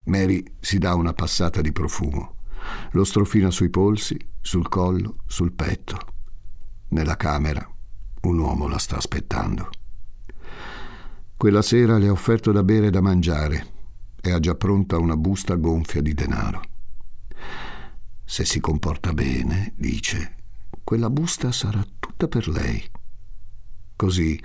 Mary 0.06 0.42
si 0.58 0.78
dà 0.78 0.92
una 0.96 1.14
passata 1.14 1.60
di 1.60 1.70
profumo. 1.70 2.38
Lo 2.90 3.04
strofina 3.04 3.52
sui 3.52 3.70
polsi, 3.70 4.18
sul 4.40 4.68
collo, 4.68 5.18
sul 5.26 5.52
petto. 5.52 5.98
Nella 6.88 7.16
camera 7.16 7.73
un 8.28 8.38
uomo 8.38 8.68
la 8.68 8.78
sta 8.78 8.96
aspettando. 8.96 9.70
Quella 11.36 11.62
sera 11.62 11.98
le 11.98 12.08
ha 12.08 12.12
offerto 12.12 12.52
da 12.52 12.62
bere 12.62 12.86
e 12.86 12.90
da 12.90 13.00
mangiare 13.00 13.72
e 14.20 14.30
ha 14.32 14.40
già 14.40 14.54
pronta 14.54 14.98
una 14.98 15.16
busta 15.16 15.56
gonfia 15.56 16.00
di 16.00 16.14
denaro. 16.14 16.62
Se 18.24 18.44
si 18.44 18.60
comporta 18.60 19.12
bene, 19.12 19.74
dice, 19.76 20.36
quella 20.82 21.10
busta 21.10 21.52
sarà 21.52 21.84
tutta 21.98 22.28
per 22.28 22.48
lei. 22.48 22.82
Così, 23.96 24.40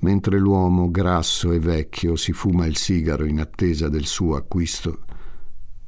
mentre 0.00 0.38
l'uomo 0.38 0.90
grasso 0.90 1.50
e 1.52 1.58
vecchio 1.58 2.14
si 2.14 2.32
fuma 2.32 2.66
il 2.66 2.76
sigaro 2.76 3.24
in 3.24 3.40
attesa 3.40 3.88
del 3.88 4.06
suo 4.06 4.36
acquisto, 4.36 5.04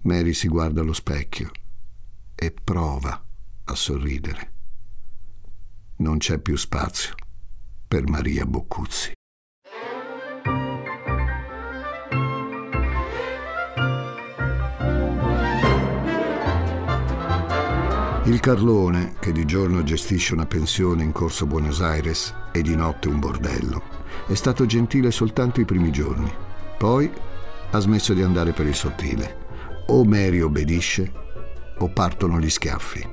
Mary 0.02 0.32
si 0.32 0.48
guarda 0.48 0.80
allo 0.80 0.92
specchio 0.92 1.50
e 2.34 2.52
prova 2.52 3.22
a 3.64 3.74
sorridere. 3.74 4.59
Non 6.00 6.16
c'è 6.16 6.38
più 6.38 6.56
spazio 6.56 7.12
per 7.86 8.08
Maria 8.08 8.46
Boccuzzi. 8.46 9.12
Il 18.24 18.40
Carlone, 18.40 19.16
che 19.20 19.30
di 19.32 19.44
giorno 19.44 19.82
gestisce 19.82 20.32
una 20.32 20.46
pensione 20.46 21.02
in 21.02 21.12
corso 21.12 21.44
Buenos 21.44 21.82
Aires 21.82 22.34
e 22.50 22.62
di 22.62 22.74
notte 22.74 23.08
un 23.08 23.18
bordello, 23.18 23.82
è 24.26 24.34
stato 24.34 24.64
gentile 24.64 25.10
soltanto 25.10 25.60
i 25.60 25.66
primi 25.66 25.92
giorni. 25.92 26.32
Poi 26.78 27.12
ha 27.72 27.78
smesso 27.78 28.14
di 28.14 28.22
andare 28.22 28.52
per 28.52 28.64
il 28.66 28.74
sottile. 28.74 29.84
O 29.88 30.02
Mary 30.04 30.40
obbedisce 30.40 31.12
o 31.76 31.92
partono 31.92 32.40
gli 32.40 32.48
schiaffi. 32.48 33.06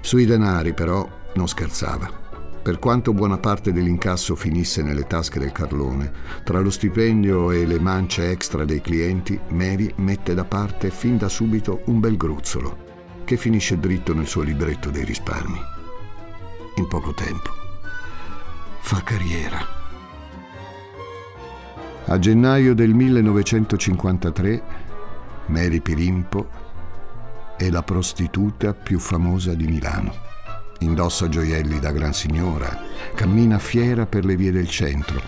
Sui 0.00 0.24
denari, 0.24 0.72
però, 0.72 1.18
non 1.34 1.48
scherzava. 1.48 2.28
Per 2.62 2.78
quanto 2.78 3.14
buona 3.14 3.38
parte 3.38 3.72
dell'incasso 3.72 4.36
finisse 4.36 4.82
nelle 4.82 5.06
tasche 5.06 5.38
del 5.38 5.50
Carlone, 5.50 6.12
tra 6.44 6.60
lo 6.60 6.68
stipendio 6.68 7.52
e 7.52 7.64
le 7.64 7.80
mance 7.80 8.30
extra 8.30 8.66
dei 8.66 8.82
clienti, 8.82 9.40
Mary 9.48 9.90
mette 9.96 10.34
da 10.34 10.44
parte 10.44 10.90
fin 10.90 11.16
da 11.16 11.28
subito 11.28 11.80
un 11.86 12.00
bel 12.00 12.18
gruzzolo, 12.18 12.88
che 13.24 13.38
finisce 13.38 13.78
dritto 13.78 14.12
nel 14.12 14.26
suo 14.26 14.42
libretto 14.42 14.90
dei 14.90 15.04
risparmi. 15.04 15.58
In 16.76 16.86
poco 16.86 17.14
tempo 17.14 17.50
fa 18.80 19.02
carriera. 19.02 19.78
A 22.06 22.18
gennaio 22.18 22.74
del 22.74 22.92
1953, 22.92 24.62
Mary 25.46 25.80
Pirimpo 25.80 26.48
è 27.56 27.70
la 27.70 27.82
prostituta 27.82 28.74
più 28.74 28.98
famosa 28.98 29.54
di 29.54 29.66
Milano 29.66 30.28
indossa 30.80 31.28
gioielli 31.28 31.78
da 31.78 31.90
gran 31.90 32.12
signora, 32.12 32.68
cammina 33.14 33.58
fiera 33.58 34.06
per 34.06 34.24
le 34.24 34.36
vie 34.36 34.52
del 34.52 34.68
centro, 34.68 35.20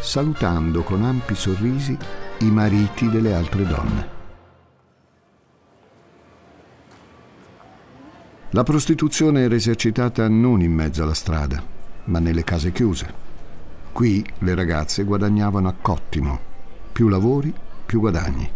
salutando 0.00 0.82
con 0.82 1.04
ampi 1.04 1.34
sorrisi 1.34 1.96
i 2.40 2.50
mariti 2.50 3.08
delle 3.08 3.34
altre 3.34 3.64
donne. 3.64 4.18
La 8.50 8.62
prostituzione 8.64 9.42
era 9.42 9.54
esercitata 9.54 10.26
non 10.28 10.60
in 10.60 10.72
mezzo 10.72 11.02
alla 11.02 11.14
strada, 11.14 11.62
ma 12.04 12.18
nelle 12.18 12.42
case 12.42 12.72
chiuse. 12.72 13.28
Qui 13.92 14.24
le 14.38 14.54
ragazze 14.54 15.04
guadagnavano 15.04 15.68
a 15.68 15.74
cottimo, 15.80 16.38
più 16.90 17.08
lavori, 17.08 17.52
più 17.86 18.00
guadagni. 18.00 18.50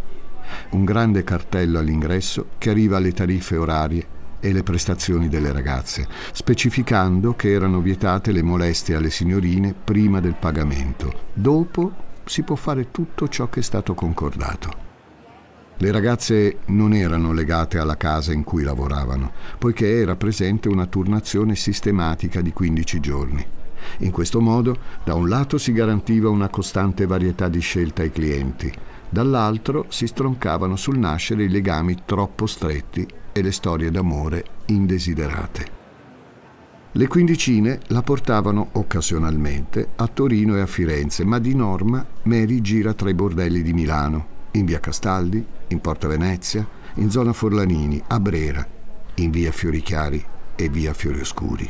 Un 0.71 0.85
grande 0.85 1.23
cartello 1.25 1.79
all'ingresso 1.79 2.47
che 2.59 2.71
arriva 2.71 2.97
alle 2.97 3.13
tariffe 3.13 3.57
orarie 3.57 4.14
e 4.45 4.53
le 4.53 4.63
prestazioni 4.63 5.31
delle 5.31 5.53
ragazze, 5.53 6.07
specificando 6.33 7.35
che 7.35 7.51
erano 7.51 7.81
vietate 7.81 8.31
le 8.31 8.43
molestie 8.43 8.95
alle 8.95 9.09
signorine 9.09 9.73
prima 9.73 10.21
del 10.21 10.35
pagamento. 10.39 11.21
Dopo 11.33 11.93
si 12.27 12.43
può 12.43 12.55
fare 12.55 12.91
tutto 12.91 13.27
ciò 13.29 13.49
che 13.49 13.61
è 13.61 13.63
stato 13.63 13.95
concordato. 13.95 14.83
Le 15.79 15.91
ragazze 15.91 16.59
non 16.67 16.93
erano 16.93 17.33
legate 17.33 17.79
alla 17.79 17.97
casa 17.97 18.35
in 18.35 18.45
cui 18.45 18.65
lavoravano, 18.65 19.33
poiché 19.59 19.99
era 19.99 20.15
presente 20.15 20.69
una 20.69 20.85
turnazione 20.85 21.57
sistematica 21.57 22.43
di 22.43 22.53
15 22.53 23.01
giorni. 23.01 23.47
In 24.01 24.11
questo 24.11 24.43
modo, 24.43 24.77
da 25.05 25.15
un 25.15 25.27
lato 25.27 25.57
si 25.57 25.73
garantiva 25.73 26.29
una 26.29 26.51
costante 26.51 27.07
varietà 27.07 27.49
di 27.49 27.61
scelta 27.61 28.03
ai 28.03 28.13
clienti, 28.13 28.71
dall'altro 29.09 29.87
si 29.89 30.07
stroncavano 30.07 30.77
sul 30.77 30.99
nascere 30.99 31.45
i 31.45 31.49
legami 31.49 32.03
troppo 32.05 32.45
stretti 32.45 33.23
e 33.35 33.43
le 33.43 33.53
storie 33.53 33.91
d'amore 33.91 34.45
indesiderate. 34.67 35.83
Le 36.93 37.09
quindicine 37.09 37.81
la 37.89 38.03
portavano 38.03 38.69
occasionalmente 38.73 39.89
a 39.97 40.07
Torino 40.07 40.57
e 40.57 40.61
a 40.61 40.67
Firenze, 40.67 41.25
ma 41.25 41.41
di 41.41 41.53
norma 41.53 42.07
Mary 42.23 42.61
gira 42.61 42.95
tra 42.95 43.11
i 43.11 43.15
bordelli 43.15 43.63
di 43.63 43.73
Milano, 43.73 44.27
in 44.53 44.65
via 44.65 44.79
Castaldi, 44.79 45.45
in 45.69 45.81
Porta 45.81 46.07
Venezia, 46.07 46.65
in 46.95 47.11
zona 47.11 47.33
Forlanini, 47.33 48.01
a 48.07 48.21
Brera, 48.21 48.65
in 49.17 49.33
via 49.33 49.51
Fiorichiari 49.51 50.25
e 50.55 50.69
via 50.69 50.95
Fiorioscuri. 50.95 51.69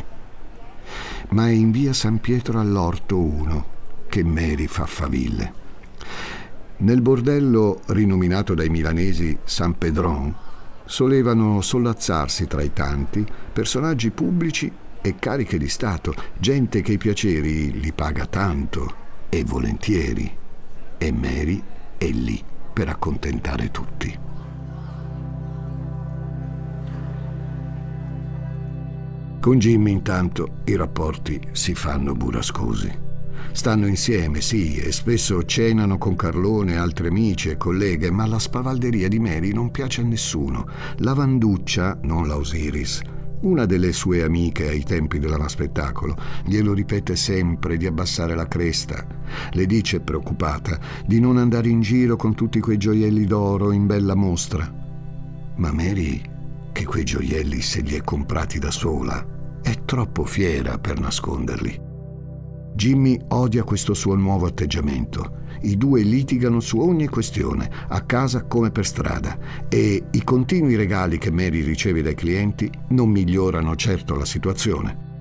Ma 1.30 1.48
è 1.48 1.52
in 1.52 1.70
via 1.70 1.94
San 1.94 2.20
Pietro 2.20 2.60
all'Orto 2.60 3.18
1 3.18 3.66
che 4.10 4.22
Mary 4.22 4.66
fa 4.66 4.84
faville. 4.84 5.62
Nel 6.76 7.00
bordello 7.00 7.80
rinominato 7.86 8.52
dai 8.52 8.68
milanesi 8.68 9.38
San 9.44 9.78
Pedron 9.78 10.43
solevano 10.84 11.60
sollazzarsi 11.60 12.46
tra 12.46 12.62
i 12.62 12.72
tanti 12.72 13.26
personaggi 13.52 14.10
pubblici 14.10 14.70
e 15.00 15.16
cariche 15.18 15.58
di 15.58 15.68
Stato, 15.68 16.14
gente 16.38 16.80
che 16.80 16.92
i 16.92 16.98
piaceri 16.98 17.78
li 17.78 17.92
paga 17.92 18.26
tanto 18.26 18.94
e 19.28 19.44
volentieri. 19.44 20.36
E 20.96 21.12
Mary 21.12 21.62
è 21.98 22.06
lì 22.06 22.42
per 22.72 22.88
accontentare 22.88 23.70
tutti. 23.70 24.18
Con 29.40 29.58
Jimmy 29.58 29.92
intanto 29.92 30.62
i 30.64 30.74
rapporti 30.74 31.38
si 31.52 31.74
fanno 31.74 32.14
burrascosi. 32.14 33.03
Stanno 33.54 33.86
insieme, 33.86 34.40
sì, 34.40 34.74
e 34.78 34.90
spesso 34.90 35.44
cenano 35.44 35.96
con 35.96 36.16
Carlone, 36.16 36.76
altre 36.76 37.06
amici 37.06 37.50
e 37.50 37.56
colleghe, 37.56 38.10
ma 38.10 38.26
la 38.26 38.40
spavalderia 38.40 39.06
di 39.06 39.20
Mary 39.20 39.52
non 39.52 39.70
piace 39.70 40.00
a 40.00 40.04
nessuno. 40.04 40.66
La 40.98 41.14
Vanduccia, 41.14 41.96
non 42.02 42.26
la 42.26 42.36
Osiris, 42.36 43.00
Una 43.42 43.64
delle 43.64 43.92
sue 43.92 44.24
amiche 44.24 44.68
ai 44.68 44.82
tempi 44.82 45.18
dell'amaspettacolo 45.18 46.16
glielo 46.44 46.72
ripete 46.72 47.14
sempre 47.14 47.76
di 47.76 47.86
abbassare 47.86 48.34
la 48.34 48.48
cresta. 48.48 49.06
Le 49.52 49.66
dice, 49.66 50.00
preoccupata, 50.00 50.78
di 51.06 51.20
non 51.20 51.36
andare 51.36 51.68
in 51.68 51.80
giro 51.80 52.16
con 52.16 52.34
tutti 52.34 52.58
quei 52.58 52.76
gioielli 52.76 53.24
d'oro 53.24 53.70
in 53.70 53.86
bella 53.86 54.16
mostra. 54.16 54.68
Ma 55.56 55.72
Mary, 55.72 56.20
che 56.72 56.84
quei 56.84 57.04
gioielli 57.04 57.60
se 57.60 57.82
li 57.82 57.94
è 57.94 58.02
comprati 58.02 58.58
da 58.58 58.72
sola, 58.72 59.24
è 59.62 59.84
troppo 59.84 60.24
fiera 60.24 60.76
per 60.78 60.98
nasconderli. 60.98 61.83
Jimmy 62.74 63.18
odia 63.28 63.62
questo 63.62 63.94
suo 63.94 64.16
nuovo 64.16 64.46
atteggiamento. 64.46 65.42
I 65.60 65.76
due 65.76 66.02
litigano 66.02 66.58
su 66.60 66.78
ogni 66.78 67.06
questione, 67.06 67.70
a 67.88 68.00
casa 68.02 68.44
come 68.44 68.70
per 68.70 68.84
strada, 68.84 69.38
e 69.68 70.04
i 70.10 70.24
continui 70.24 70.74
regali 70.74 71.16
che 71.16 71.30
Mary 71.30 71.60
riceve 71.60 72.02
dai 72.02 72.14
clienti 72.14 72.70
non 72.88 73.10
migliorano 73.10 73.76
certo 73.76 74.16
la 74.16 74.24
situazione. 74.24 75.12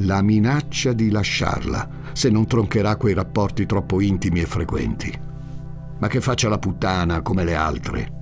La 0.00 0.20
minaccia 0.20 0.92
di 0.92 1.10
lasciarla 1.10 1.88
se 2.12 2.28
non 2.28 2.46
troncherà 2.46 2.96
quei 2.96 3.14
rapporti 3.14 3.64
troppo 3.64 4.00
intimi 4.00 4.40
e 4.40 4.46
frequenti. 4.46 5.12
Ma 5.98 6.08
che 6.08 6.20
faccia 6.20 6.48
la 6.48 6.58
puttana 6.58 7.22
come 7.22 7.44
le 7.44 7.54
altre. 7.54 8.12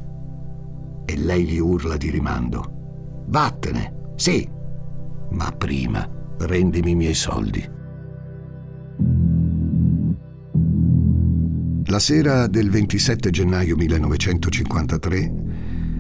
E 1.07 1.17
lei 1.17 1.45
gli 1.45 1.59
urla 1.59 1.97
di 1.97 2.11
rimando. 2.11 3.25
Vattene, 3.27 4.13
sì, 4.15 4.49
ma 5.31 5.51
prima 5.51 6.09
rendimi 6.39 6.91
i 6.91 6.95
miei 6.95 7.15
soldi. 7.15 7.74
La 11.89 11.99
sera 11.99 12.47
del 12.47 12.71
27 12.71 13.29
gennaio 13.29 13.77
1953, 13.77 15.33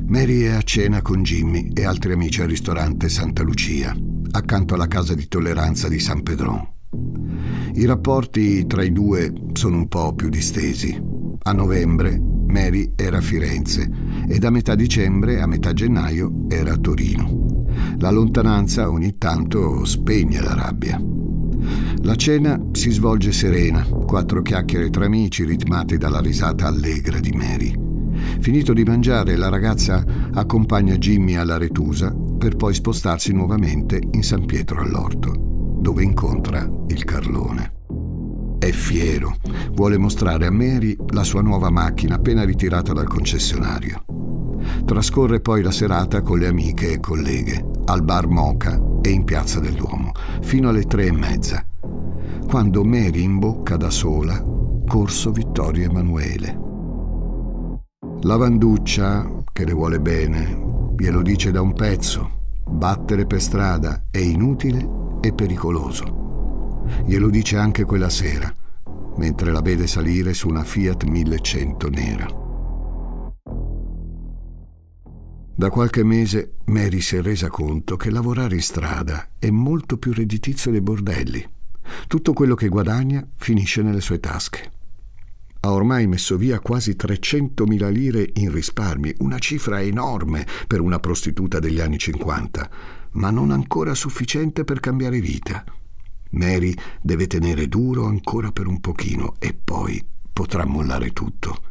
Mary 0.06 0.40
è 0.40 0.52
a 0.52 0.62
cena 0.62 1.02
con 1.02 1.22
Jimmy 1.22 1.70
e 1.74 1.84
altri 1.84 2.12
amici 2.12 2.40
al 2.40 2.48
ristorante 2.48 3.10
Santa 3.10 3.42
Lucia, 3.42 3.94
accanto 4.30 4.74
alla 4.74 4.88
casa 4.88 5.14
di 5.14 5.28
tolleranza 5.28 5.88
di 5.88 5.98
San 5.98 6.22
Pedron. 6.22 6.66
I 7.74 7.84
rapporti 7.84 8.66
tra 8.66 8.82
i 8.82 8.92
due 8.92 9.30
sono 9.52 9.76
un 9.76 9.88
po' 9.88 10.14
più 10.14 10.30
distesi. 10.30 10.98
A 11.42 11.52
novembre 11.52 12.18
Mary 12.18 12.92
era 12.96 13.18
a 13.18 13.20
Firenze 13.20 13.86
e 14.26 14.38
da 14.38 14.48
metà 14.48 14.74
dicembre 14.74 15.42
a 15.42 15.46
metà 15.46 15.74
gennaio 15.74 16.46
era 16.48 16.72
a 16.72 16.78
Torino. 16.78 17.66
La 17.98 18.10
lontananza 18.10 18.90
ogni 18.90 19.18
tanto 19.18 19.84
spegne 19.84 20.40
la 20.40 20.54
rabbia. 20.54 21.23
La 22.04 22.16
cena 22.16 22.60
si 22.72 22.90
svolge 22.90 23.32
serena, 23.32 23.82
quattro 23.82 24.42
chiacchiere 24.42 24.90
tra 24.90 25.06
amici 25.06 25.42
ritmate 25.42 25.96
dalla 25.96 26.20
risata 26.20 26.66
allegra 26.66 27.18
di 27.18 27.32
Mary. 27.32 27.74
Finito 28.40 28.74
di 28.74 28.84
mangiare, 28.84 29.36
la 29.36 29.48
ragazza 29.48 30.04
accompagna 30.34 30.98
Jimmy 30.98 31.36
alla 31.36 31.56
Retusa 31.56 32.14
per 32.14 32.56
poi 32.56 32.74
spostarsi 32.74 33.32
nuovamente 33.32 34.02
in 34.10 34.22
San 34.22 34.44
Pietro 34.44 34.82
all'Orto, 34.82 35.32
dove 35.80 36.02
incontra 36.02 36.70
il 36.88 37.04
Carlone. 37.04 37.72
È 38.58 38.70
fiero, 38.70 39.36
vuole 39.72 39.96
mostrare 39.96 40.44
a 40.44 40.50
Mary 40.50 40.94
la 41.08 41.22
sua 41.22 41.40
nuova 41.40 41.70
macchina 41.70 42.16
appena 42.16 42.44
ritirata 42.44 42.92
dal 42.92 43.08
concessionario. 43.08 44.04
Trascorre 44.84 45.40
poi 45.40 45.62
la 45.62 45.70
serata 45.70 46.20
con 46.20 46.38
le 46.38 46.48
amiche 46.48 46.92
e 46.92 47.00
colleghe, 47.00 47.64
al 47.86 48.02
bar 48.02 48.26
Moca 48.26 48.78
e 49.00 49.08
in 49.08 49.24
Piazza 49.24 49.58
del 49.58 49.72
Duomo, 49.72 50.12
fino 50.42 50.68
alle 50.68 50.84
tre 50.84 51.06
e 51.06 51.12
mezza, 51.12 51.64
quando 52.54 52.84
Mary 52.84 53.24
imbocca 53.24 53.76
da 53.76 53.90
sola 53.90 54.40
Corso 54.86 55.32
Vittorio 55.32 55.90
Emanuele. 55.90 56.60
La 58.20 58.36
Vanduccia, 58.36 59.42
che 59.52 59.64
le 59.64 59.72
vuole 59.72 59.98
bene, 59.98 60.92
glielo 60.96 61.20
dice 61.22 61.50
da 61.50 61.60
un 61.60 61.72
pezzo. 61.72 62.62
Battere 62.64 63.26
per 63.26 63.42
strada 63.42 64.04
è 64.08 64.18
inutile 64.18 64.88
e 65.20 65.32
pericoloso. 65.32 66.84
Glielo 67.04 67.28
dice 67.28 67.56
anche 67.56 67.82
quella 67.82 68.08
sera, 68.08 68.54
mentre 69.16 69.50
la 69.50 69.60
vede 69.60 69.88
salire 69.88 70.32
su 70.32 70.46
una 70.46 70.62
Fiat 70.62 71.02
1100 71.02 71.88
nera. 71.88 72.26
Da 75.56 75.70
qualche 75.70 76.04
mese 76.04 76.58
Mary 76.66 77.00
si 77.00 77.16
è 77.16 77.20
resa 77.20 77.48
conto 77.48 77.96
che 77.96 78.10
lavorare 78.10 78.54
in 78.54 78.62
strada 78.62 79.30
è 79.40 79.50
molto 79.50 79.96
più 79.96 80.12
redditizio 80.12 80.70
dei 80.70 80.80
bordelli. 80.80 81.53
Tutto 82.06 82.32
quello 82.32 82.54
che 82.54 82.68
guadagna 82.68 83.26
finisce 83.36 83.82
nelle 83.82 84.00
sue 84.00 84.20
tasche. 84.20 84.72
Ha 85.60 85.72
ormai 85.72 86.06
messo 86.06 86.36
via 86.36 86.60
quasi 86.60 86.92
300.000 86.92 87.90
lire 87.90 88.30
in 88.34 88.52
risparmi, 88.52 89.14
una 89.18 89.38
cifra 89.38 89.80
enorme 89.80 90.46
per 90.66 90.80
una 90.80 91.00
prostituta 91.00 91.58
degli 91.58 91.80
anni 91.80 91.98
50, 91.98 92.70
ma 93.12 93.30
non 93.30 93.50
ancora 93.50 93.94
sufficiente 93.94 94.64
per 94.64 94.80
cambiare 94.80 95.20
vita. 95.20 95.64
Mary 96.30 96.74
deve 97.00 97.26
tenere 97.26 97.68
duro 97.68 98.06
ancora 98.06 98.52
per 98.52 98.66
un 98.66 98.80
pochino 98.80 99.34
e 99.38 99.54
poi 99.54 100.04
potrà 100.32 100.66
mollare 100.66 101.12
tutto. 101.12 101.62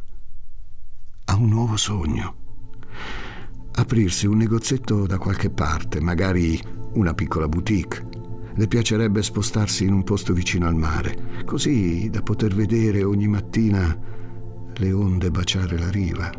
Ha 1.26 1.36
un 1.36 1.48
nuovo 1.48 1.76
sogno 1.76 2.42
aprirsi 3.76 4.26
un 4.26 4.36
negozietto 4.36 5.06
da 5.06 5.18
qualche 5.18 5.50
parte, 5.50 6.00
magari 6.00 6.60
una 6.92 7.14
piccola 7.14 7.48
boutique. 7.48 8.23
Le 8.56 8.68
piacerebbe 8.68 9.20
spostarsi 9.20 9.84
in 9.84 9.92
un 9.92 10.04
posto 10.04 10.32
vicino 10.32 10.68
al 10.68 10.76
mare, 10.76 11.42
così 11.44 12.08
da 12.08 12.22
poter 12.22 12.54
vedere 12.54 13.02
ogni 13.02 13.26
mattina 13.26 13.98
le 14.72 14.92
onde 14.92 15.30
baciare 15.32 15.76
la 15.76 15.90
riva. 15.90 16.30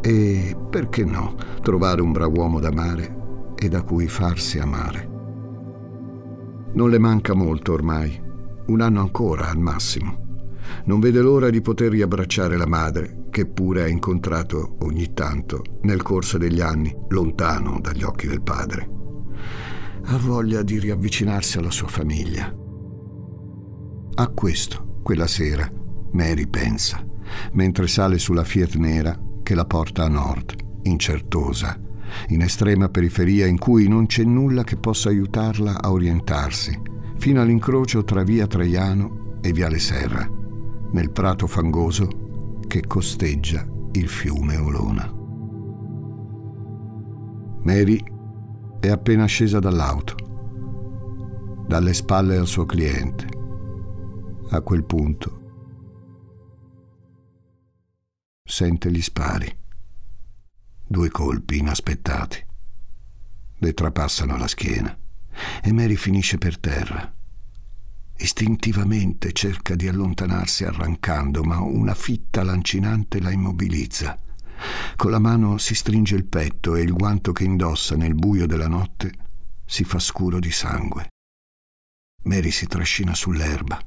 E 0.00 0.56
perché 0.70 1.04
no, 1.04 1.34
trovare 1.60 2.00
un 2.00 2.12
bravo 2.12 2.38
uomo 2.38 2.58
d'amare 2.58 3.54
e 3.54 3.68
da 3.68 3.82
cui 3.82 4.08
farsi 4.08 4.58
amare. 4.58 5.10
Non 6.72 6.88
le 6.88 6.98
manca 6.98 7.34
molto 7.34 7.74
ormai, 7.74 8.18
un 8.68 8.80
anno 8.80 9.00
ancora 9.00 9.50
al 9.50 9.58
massimo. 9.58 10.24
Non 10.84 11.00
vede 11.00 11.20
l'ora 11.20 11.50
di 11.50 11.60
poter 11.60 11.90
riabbracciare 11.90 12.56
la 12.56 12.66
madre, 12.66 13.26
che 13.30 13.44
pure 13.44 13.82
ha 13.82 13.88
incontrato 13.88 14.76
ogni 14.80 15.12
tanto 15.12 15.62
nel 15.82 16.00
corso 16.00 16.38
degli 16.38 16.62
anni, 16.62 16.94
lontano 17.08 17.78
dagli 17.78 18.04
occhi 18.04 18.26
del 18.26 18.40
padre. 18.40 18.95
Ha 20.08 20.18
voglia 20.18 20.62
di 20.62 20.78
riavvicinarsi 20.78 21.58
alla 21.58 21.70
sua 21.70 21.88
famiglia. 21.88 22.54
A 24.14 24.28
questo, 24.28 25.00
quella 25.02 25.26
sera, 25.26 25.68
Mary 26.12 26.46
pensa, 26.46 27.04
mentre 27.52 27.88
sale 27.88 28.18
sulla 28.18 28.44
Fiat 28.44 28.76
nera 28.76 29.20
che 29.42 29.56
la 29.56 29.64
porta 29.64 30.04
a 30.04 30.08
nord, 30.08 30.54
incertosa, 30.82 31.76
in 32.28 32.40
estrema 32.40 32.88
periferia 32.88 33.46
in 33.46 33.58
cui 33.58 33.88
non 33.88 34.06
c'è 34.06 34.22
nulla 34.22 34.62
che 34.62 34.76
possa 34.76 35.08
aiutarla 35.08 35.82
a 35.82 35.90
orientarsi, 35.90 36.80
fino 37.16 37.40
all'incrocio 37.40 38.04
tra 38.04 38.22
via 38.22 38.46
Traiano 38.46 39.38
e 39.42 39.52
viale 39.52 39.80
Serra 39.80 40.30
nel 40.92 41.10
prato 41.10 41.48
fangoso 41.48 42.60
che 42.66 42.86
costeggia 42.86 43.66
il 43.92 44.08
fiume 44.08 44.56
Olona. 44.56 45.12
Mary 47.64 48.14
è 48.86 48.90
appena 48.90 49.26
scesa 49.26 49.58
dall'auto, 49.58 51.64
dalle 51.66 51.92
spalle 51.92 52.36
al 52.36 52.46
suo 52.46 52.64
cliente. 52.64 53.26
A 54.50 54.60
quel 54.60 54.84
punto 54.84 55.40
sente 58.42 58.90
gli 58.90 59.02
spari, 59.02 59.54
due 60.86 61.10
colpi 61.10 61.58
inaspettati. 61.58 62.44
Le 63.58 63.74
trapassano 63.74 64.36
la 64.36 64.46
schiena 64.46 64.96
e 65.62 65.72
Mary 65.72 65.96
finisce 65.96 66.38
per 66.38 66.58
terra 66.58 67.14
Istintivamente 68.18 69.32
cerca 69.32 69.74
di 69.74 69.88
allontanarsi 69.88 70.64
arrancando, 70.64 71.42
ma 71.42 71.60
una 71.60 71.94
fitta 71.94 72.42
lancinante 72.42 73.20
la 73.20 73.30
immobilizza. 73.30 74.18
Con 74.96 75.10
la 75.10 75.18
mano 75.18 75.58
si 75.58 75.74
stringe 75.74 76.14
il 76.14 76.24
petto 76.24 76.74
e 76.74 76.82
il 76.82 76.92
guanto 76.92 77.32
che 77.32 77.44
indossa 77.44 77.96
nel 77.96 78.14
buio 78.14 78.46
della 78.46 78.68
notte 78.68 79.12
si 79.64 79.84
fa 79.84 79.98
scuro 79.98 80.38
di 80.38 80.50
sangue. 80.50 81.08
Mary 82.24 82.50
si 82.50 82.66
trascina 82.66 83.14
sull'erba. 83.14 83.78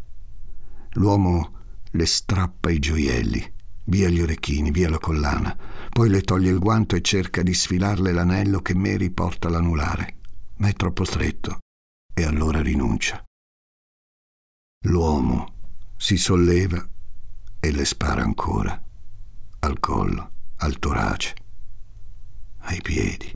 L'uomo 0.94 1.58
le 1.92 2.06
strappa 2.06 2.70
i 2.70 2.80
gioielli, 2.80 3.54
via 3.86 4.10
gli 4.10 4.22
orecchini, 4.22 4.72
via 4.72 4.90
la 4.90 5.00
collana, 5.00 5.58
poi 5.90 6.10
le 6.10 6.22
toglie 6.22 6.52
il 6.52 6.60
guanto 6.60 6.96
e 6.96 7.02
cerca 7.02 7.42
di 7.42 7.54
sfilarle 7.54 8.12
l'anello 8.12 8.62
che 8.62 8.76
Mary 8.76 9.10
porta 9.10 9.48
all'anulare, 9.48 10.18
ma 10.58 10.68
è 10.68 10.74
troppo 10.74 11.04
stretto 11.04 11.58
e 12.14 12.24
allora 12.24 12.62
rinuncia. 12.62 13.24
L'uomo 14.86 15.54
si 15.98 16.18
solleva 16.18 16.88
e 17.60 17.72
le 17.72 17.86
spara 17.86 18.22
ancora, 18.22 18.82
al 19.60 19.80
collo, 19.80 20.32
al 20.62 20.78
torace, 20.78 21.34
ai 22.60 22.82
piedi. 22.82 23.32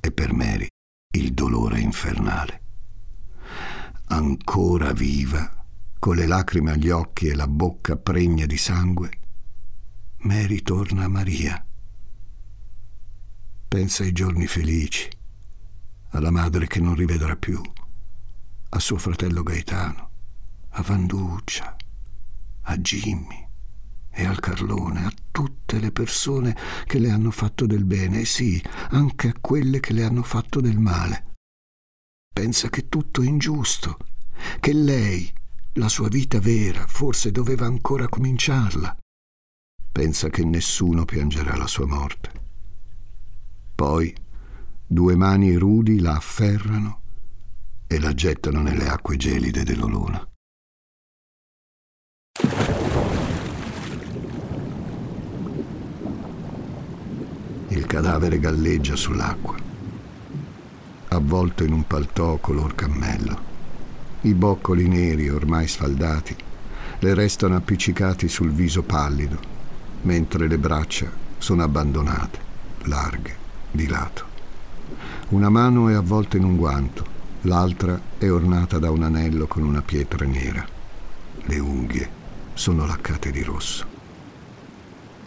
E 0.00 0.12
per 0.12 0.32
Mary 0.32 0.66
il 1.12 1.32
dolore 1.32 1.80
infernale. 1.80 2.60
Ancora 4.08 4.92
viva, 4.92 5.64
con 5.98 6.16
le 6.16 6.26
lacrime 6.26 6.72
agli 6.72 6.90
occhi 6.90 7.28
e 7.28 7.34
la 7.34 7.48
bocca 7.48 7.96
pregna 7.96 8.44
di 8.44 8.58
sangue, 8.58 9.10
Mary 10.18 10.60
torna 10.62 11.04
a 11.04 11.08
Maria. 11.08 11.64
Pensa 13.68 14.02
ai 14.02 14.12
giorni 14.12 14.46
felici, 14.46 15.08
alla 16.10 16.30
madre 16.30 16.66
che 16.66 16.80
non 16.80 16.94
rivedrà 16.94 17.36
più, 17.36 17.60
a 18.68 18.78
suo 18.78 18.98
fratello 18.98 19.42
Gaetano, 19.42 20.10
a 20.68 20.82
Vanduccia, 20.82 21.74
a 22.62 22.76
Jimmy 22.76 23.45
e 24.18 24.24
al 24.24 24.40
Carlone, 24.40 25.04
a 25.04 25.12
tutte 25.30 25.78
le 25.78 25.92
persone 25.92 26.56
che 26.86 26.98
le 26.98 27.10
hanno 27.10 27.30
fatto 27.30 27.66
del 27.66 27.84
bene, 27.84 28.20
e 28.20 28.24
sì, 28.24 28.62
anche 28.90 29.28
a 29.28 29.34
quelle 29.38 29.78
che 29.78 29.92
le 29.92 30.04
hanno 30.04 30.22
fatto 30.22 30.62
del 30.62 30.78
male. 30.78 31.34
Pensa 32.32 32.70
che 32.70 32.88
tutto 32.88 33.20
è 33.20 33.26
ingiusto, 33.26 33.98
che 34.58 34.72
lei, 34.72 35.30
la 35.74 35.88
sua 35.88 36.08
vita 36.08 36.40
vera, 36.40 36.86
forse 36.86 37.30
doveva 37.30 37.66
ancora 37.66 38.08
cominciarla. 38.08 38.96
Pensa 39.92 40.30
che 40.30 40.44
nessuno 40.44 41.04
piangerà 41.04 41.54
la 41.54 41.66
sua 41.66 41.86
morte. 41.86 42.30
Poi 43.74 44.14
due 44.86 45.14
mani 45.14 45.56
rudi 45.56 46.00
la 46.00 46.14
afferrano 46.14 47.02
e 47.86 48.00
la 48.00 48.14
gettano 48.14 48.62
nelle 48.62 48.88
acque 48.88 49.16
gelide 49.16 49.62
dell'Olona. 49.62 50.26
Il 57.68 57.84
cadavere 57.86 58.38
galleggia 58.38 58.94
sull'acqua, 58.94 59.56
avvolto 61.08 61.64
in 61.64 61.72
un 61.72 61.84
paltò 61.84 62.36
color 62.36 62.76
cammello. 62.76 63.54
I 64.20 64.34
boccoli 64.34 64.86
neri 64.86 65.28
ormai 65.28 65.66
sfaldati 65.66 66.36
le 67.00 67.14
restano 67.14 67.56
appiccicati 67.56 68.28
sul 68.28 68.52
viso 68.52 68.82
pallido, 68.82 69.38
mentre 70.02 70.46
le 70.46 70.58
braccia 70.58 71.10
sono 71.38 71.64
abbandonate, 71.64 72.38
larghe, 72.84 73.36
di 73.72 73.88
lato. 73.88 74.24
Una 75.30 75.48
mano 75.48 75.88
è 75.88 75.94
avvolta 75.94 76.36
in 76.36 76.44
un 76.44 76.56
guanto, 76.56 77.04
l'altra 77.42 78.00
è 78.16 78.30
ornata 78.30 78.78
da 78.78 78.92
un 78.92 79.02
anello 79.02 79.48
con 79.48 79.64
una 79.64 79.82
pietra 79.82 80.24
nera. 80.24 80.64
Le 81.42 81.58
unghie 81.58 82.08
sono 82.54 82.86
laccate 82.86 83.32
di 83.32 83.42
rosso. 83.42 83.84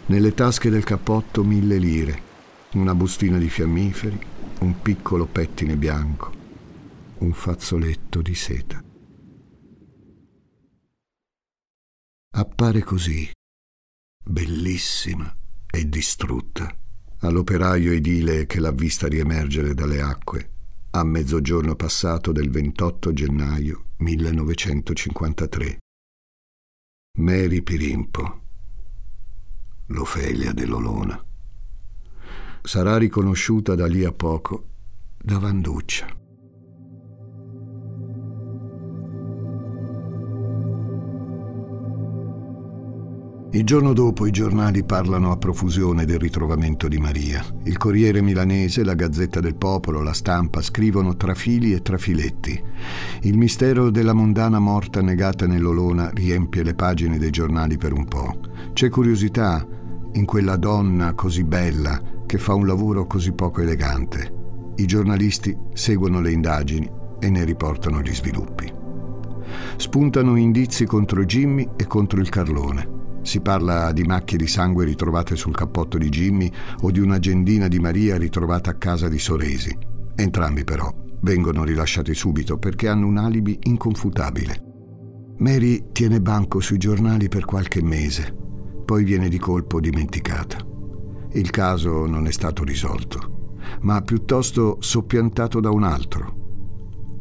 Nelle 0.06 0.32
tasche 0.32 0.70
del 0.70 0.84
cappotto 0.84 1.44
mille 1.44 1.76
lire, 1.76 2.28
una 2.74 2.94
bustina 2.94 3.36
di 3.36 3.48
fiammiferi, 3.48 4.18
un 4.60 4.80
piccolo 4.80 5.26
pettine 5.26 5.76
bianco, 5.76 6.32
un 7.18 7.32
fazzoletto 7.32 8.22
di 8.22 8.34
seta. 8.34 8.80
Appare 12.32 12.82
così, 12.82 13.28
bellissima 14.24 15.36
e 15.68 15.88
distrutta, 15.88 16.72
all'operaio 17.20 17.90
edile 17.90 18.46
che 18.46 18.60
l'ha 18.60 18.70
vista 18.70 19.08
riemergere 19.08 19.74
dalle 19.74 20.00
acque 20.00 20.50
a 20.90 21.02
mezzogiorno 21.02 21.74
passato 21.74 22.30
del 22.30 22.50
28 22.50 23.12
gennaio 23.12 23.84
1953. 23.96 25.78
Mary 27.18 27.62
Pirimpo, 27.62 28.42
l'Ofelia 29.86 30.52
dell'Olona 30.52 31.24
sarà 32.62 32.96
riconosciuta 32.98 33.74
da 33.74 33.86
lì 33.86 34.04
a 34.04 34.12
poco 34.12 34.64
da 35.22 35.38
Vanduccia. 35.38 36.18
Il 43.52 43.64
giorno 43.64 43.92
dopo 43.92 44.26
i 44.26 44.30
giornali 44.30 44.84
parlano 44.84 45.32
a 45.32 45.36
profusione 45.36 46.04
del 46.04 46.20
ritrovamento 46.20 46.86
di 46.86 46.98
Maria. 46.98 47.44
Il 47.64 47.78
Corriere 47.78 48.22
Milanese, 48.22 48.84
la 48.84 48.94
Gazzetta 48.94 49.40
del 49.40 49.56
Popolo, 49.56 50.02
la 50.02 50.12
Stampa 50.12 50.62
scrivono 50.62 51.16
trafili 51.16 51.72
e 51.72 51.82
trafiletti. 51.82 52.62
Il 53.22 53.36
mistero 53.36 53.90
della 53.90 54.12
mondana 54.12 54.60
morta 54.60 55.02
negata 55.02 55.48
nell'Olona 55.48 56.10
riempie 56.14 56.62
le 56.62 56.74
pagine 56.74 57.18
dei 57.18 57.30
giornali 57.30 57.76
per 57.76 57.92
un 57.92 58.04
po'. 58.04 58.38
C'è 58.72 58.88
curiosità 58.88 59.66
in 60.12 60.24
quella 60.24 60.56
donna 60.56 61.14
così 61.14 61.42
bella 61.42 62.00
che 62.30 62.38
fa 62.38 62.54
un 62.54 62.64
lavoro 62.64 63.08
così 63.08 63.32
poco 63.32 63.60
elegante. 63.60 64.72
I 64.76 64.86
giornalisti 64.86 65.52
seguono 65.72 66.20
le 66.20 66.30
indagini 66.30 66.88
e 67.18 67.28
ne 67.28 67.42
riportano 67.42 68.00
gli 68.00 68.14
sviluppi. 68.14 68.72
Spuntano 69.76 70.36
indizi 70.36 70.86
contro 70.86 71.24
Jimmy 71.24 71.68
e 71.76 71.88
contro 71.88 72.20
il 72.20 72.28
Carlone. 72.28 73.18
Si 73.22 73.40
parla 73.40 73.90
di 73.90 74.04
macchie 74.04 74.38
di 74.38 74.46
sangue 74.46 74.84
ritrovate 74.84 75.34
sul 75.34 75.56
cappotto 75.56 75.98
di 75.98 76.08
Jimmy 76.08 76.48
o 76.82 76.92
di 76.92 77.00
un'agendina 77.00 77.66
di 77.66 77.80
Maria 77.80 78.16
ritrovata 78.16 78.70
a 78.70 78.74
casa 78.74 79.08
di 79.08 79.18
Soresi. 79.18 79.76
Entrambi 80.14 80.62
però 80.62 80.88
vengono 81.22 81.64
rilasciati 81.64 82.14
subito 82.14 82.58
perché 82.58 82.86
hanno 82.86 83.08
un 83.08 83.16
alibi 83.16 83.58
inconfutabile. 83.62 85.34
Mary 85.38 85.86
tiene 85.90 86.20
banco 86.20 86.60
sui 86.60 86.78
giornali 86.78 87.26
per 87.26 87.44
qualche 87.44 87.82
mese, 87.82 88.32
poi 88.84 89.02
viene 89.02 89.28
di 89.28 89.38
colpo 89.40 89.80
dimenticata. 89.80 90.68
Il 91.32 91.50
caso 91.50 92.06
non 92.06 92.26
è 92.26 92.32
stato 92.32 92.64
risolto, 92.64 93.58
ma 93.82 94.02
piuttosto 94.02 94.78
soppiantato 94.80 95.60
da 95.60 95.70
un 95.70 95.84
altro. 95.84 96.38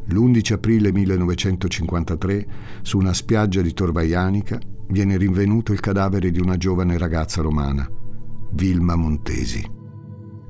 L'11 0.08 0.54
aprile 0.54 0.92
1953, 0.92 2.48
su 2.82 2.98
una 2.98 3.14
spiaggia 3.14 3.62
di 3.62 3.72
Torvaianica, 3.72 4.60
viene 4.88 5.16
rinvenuto 5.18 5.74
il 5.74 5.80
cadavere 5.80 6.32
di 6.32 6.40
una 6.40 6.58
giovane 6.58 6.98
ragazza 6.98 7.44
romana, 7.44 7.88
Vilma 8.54 8.96
Montesi. 8.96 9.64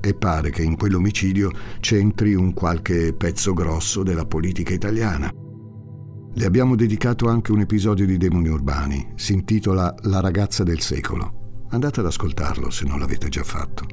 E 0.00 0.14
pare 0.14 0.48
che 0.48 0.62
in 0.62 0.78
quell'omicidio 0.78 1.50
c'entri 1.80 2.34
un 2.34 2.54
qualche 2.54 3.12
pezzo 3.12 3.52
grosso 3.52 4.02
della 4.02 4.24
politica 4.24 4.72
italiana. 4.72 5.30
Le 6.32 6.44
abbiamo 6.46 6.76
dedicato 6.76 7.28
anche 7.28 7.52
un 7.52 7.60
episodio 7.60 8.06
di 8.06 8.16
Demoni 8.16 8.48
Urbani, 8.48 9.12
si 9.16 9.34
intitola 9.34 9.94
La 10.04 10.20
ragazza 10.20 10.62
del 10.62 10.80
secolo. 10.80 11.39
Andate 11.70 12.00
ad 12.00 12.06
ascoltarlo 12.06 12.68
se 12.70 12.84
non 12.84 12.98
l'avete 12.98 13.28
già 13.28 13.44
fatto. 13.44 13.86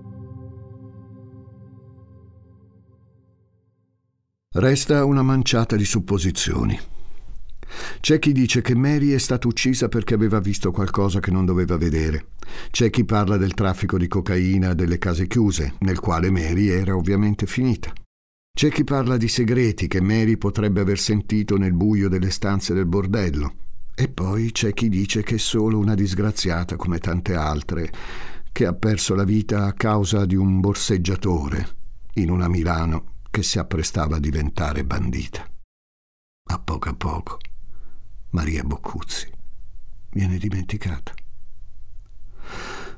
Resta 4.53 5.05
una 5.05 5.21
manciata 5.21 5.75
di 5.75 5.85
supposizioni. 5.85 6.79
C'è 7.99 8.17
chi 8.17 8.31
dice 8.31 8.61
che 8.61 8.73
Mary 8.73 9.11
è 9.11 9.19
stata 9.19 9.47
uccisa 9.47 9.89
perché 9.89 10.15
aveva 10.15 10.39
visto 10.39 10.71
qualcosa 10.71 11.19
che 11.19 11.29
non 11.29 11.45
doveva 11.45 11.77
vedere. 11.77 12.29
C'è 12.71 12.89
chi 12.89 13.05
parla 13.05 13.37
del 13.37 13.53
traffico 13.53 13.99
di 13.99 14.07
cocaina 14.07 14.73
delle 14.73 14.97
case 14.97 15.27
chiuse, 15.27 15.75
nel 15.79 15.99
quale 15.99 16.31
Mary 16.31 16.69
era 16.69 16.95
ovviamente 16.95 17.45
finita. 17.45 17.93
C'è 18.51 18.71
chi 18.71 18.83
parla 18.83 19.17
di 19.17 19.27
segreti 19.27 19.87
che 19.87 20.01
Mary 20.01 20.37
potrebbe 20.37 20.81
aver 20.81 20.97
sentito 20.97 21.57
nel 21.57 21.73
buio 21.73 22.09
delle 22.09 22.31
stanze 22.31 22.73
del 22.73 22.87
bordello. 22.87 23.66
E 23.99 24.09
poi 24.09 24.51
c'è 24.51 24.73
chi 24.73 24.89
dice 24.89 25.23
che 25.23 25.35
è 25.35 25.39
solo 25.39 25.79
una 25.79 25.95
disgraziata 25.95 26.75
come 26.75 26.99
tante 26.99 27.33
altre, 27.33 27.91
che 28.51 28.67
ha 28.67 28.73
perso 28.73 29.15
la 29.15 29.23
vita 29.23 29.65
a 29.65 29.73
causa 29.73 30.27
di 30.27 30.35
un 30.35 30.59
borseggiatore 30.59 31.67
in 32.13 32.29
una 32.29 32.47
Milano 32.47 33.13
che 33.31 33.41
si 33.41 33.57
apprestava 33.57 34.17
a 34.17 34.19
diventare 34.19 34.85
bandita. 34.85 35.49
A 36.49 36.59
poco 36.59 36.89
a 36.89 36.93
poco 36.93 37.39
Maria 38.29 38.61
Boccuzzi 38.61 39.31
viene 40.11 40.37
dimenticata. 40.37 41.13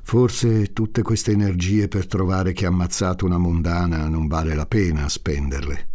Forse 0.02 0.74
tutte 0.74 1.00
queste 1.00 1.30
energie 1.30 1.88
per 1.88 2.06
trovare 2.06 2.52
chi 2.52 2.66
ha 2.66 2.68
ammazzato 2.68 3.24
una 3.24 3.38
mondana 3.38 4.06
non 4.06 4.26
vale 4.26 4.54
la 4.54 4.66
pena 4.66 5.08
spenderle. 5.08 5.88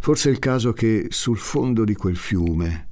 Forse 0.00 0.28
è 0.28 0.32
il 0.32 0.38
caso 0.38 0.72
che 0.72 1.08
sul 1.08 1.38
fondo 1.38 1.82
di 1.82 1.96
quel 1.96 2.16
fiume 2.16 2.86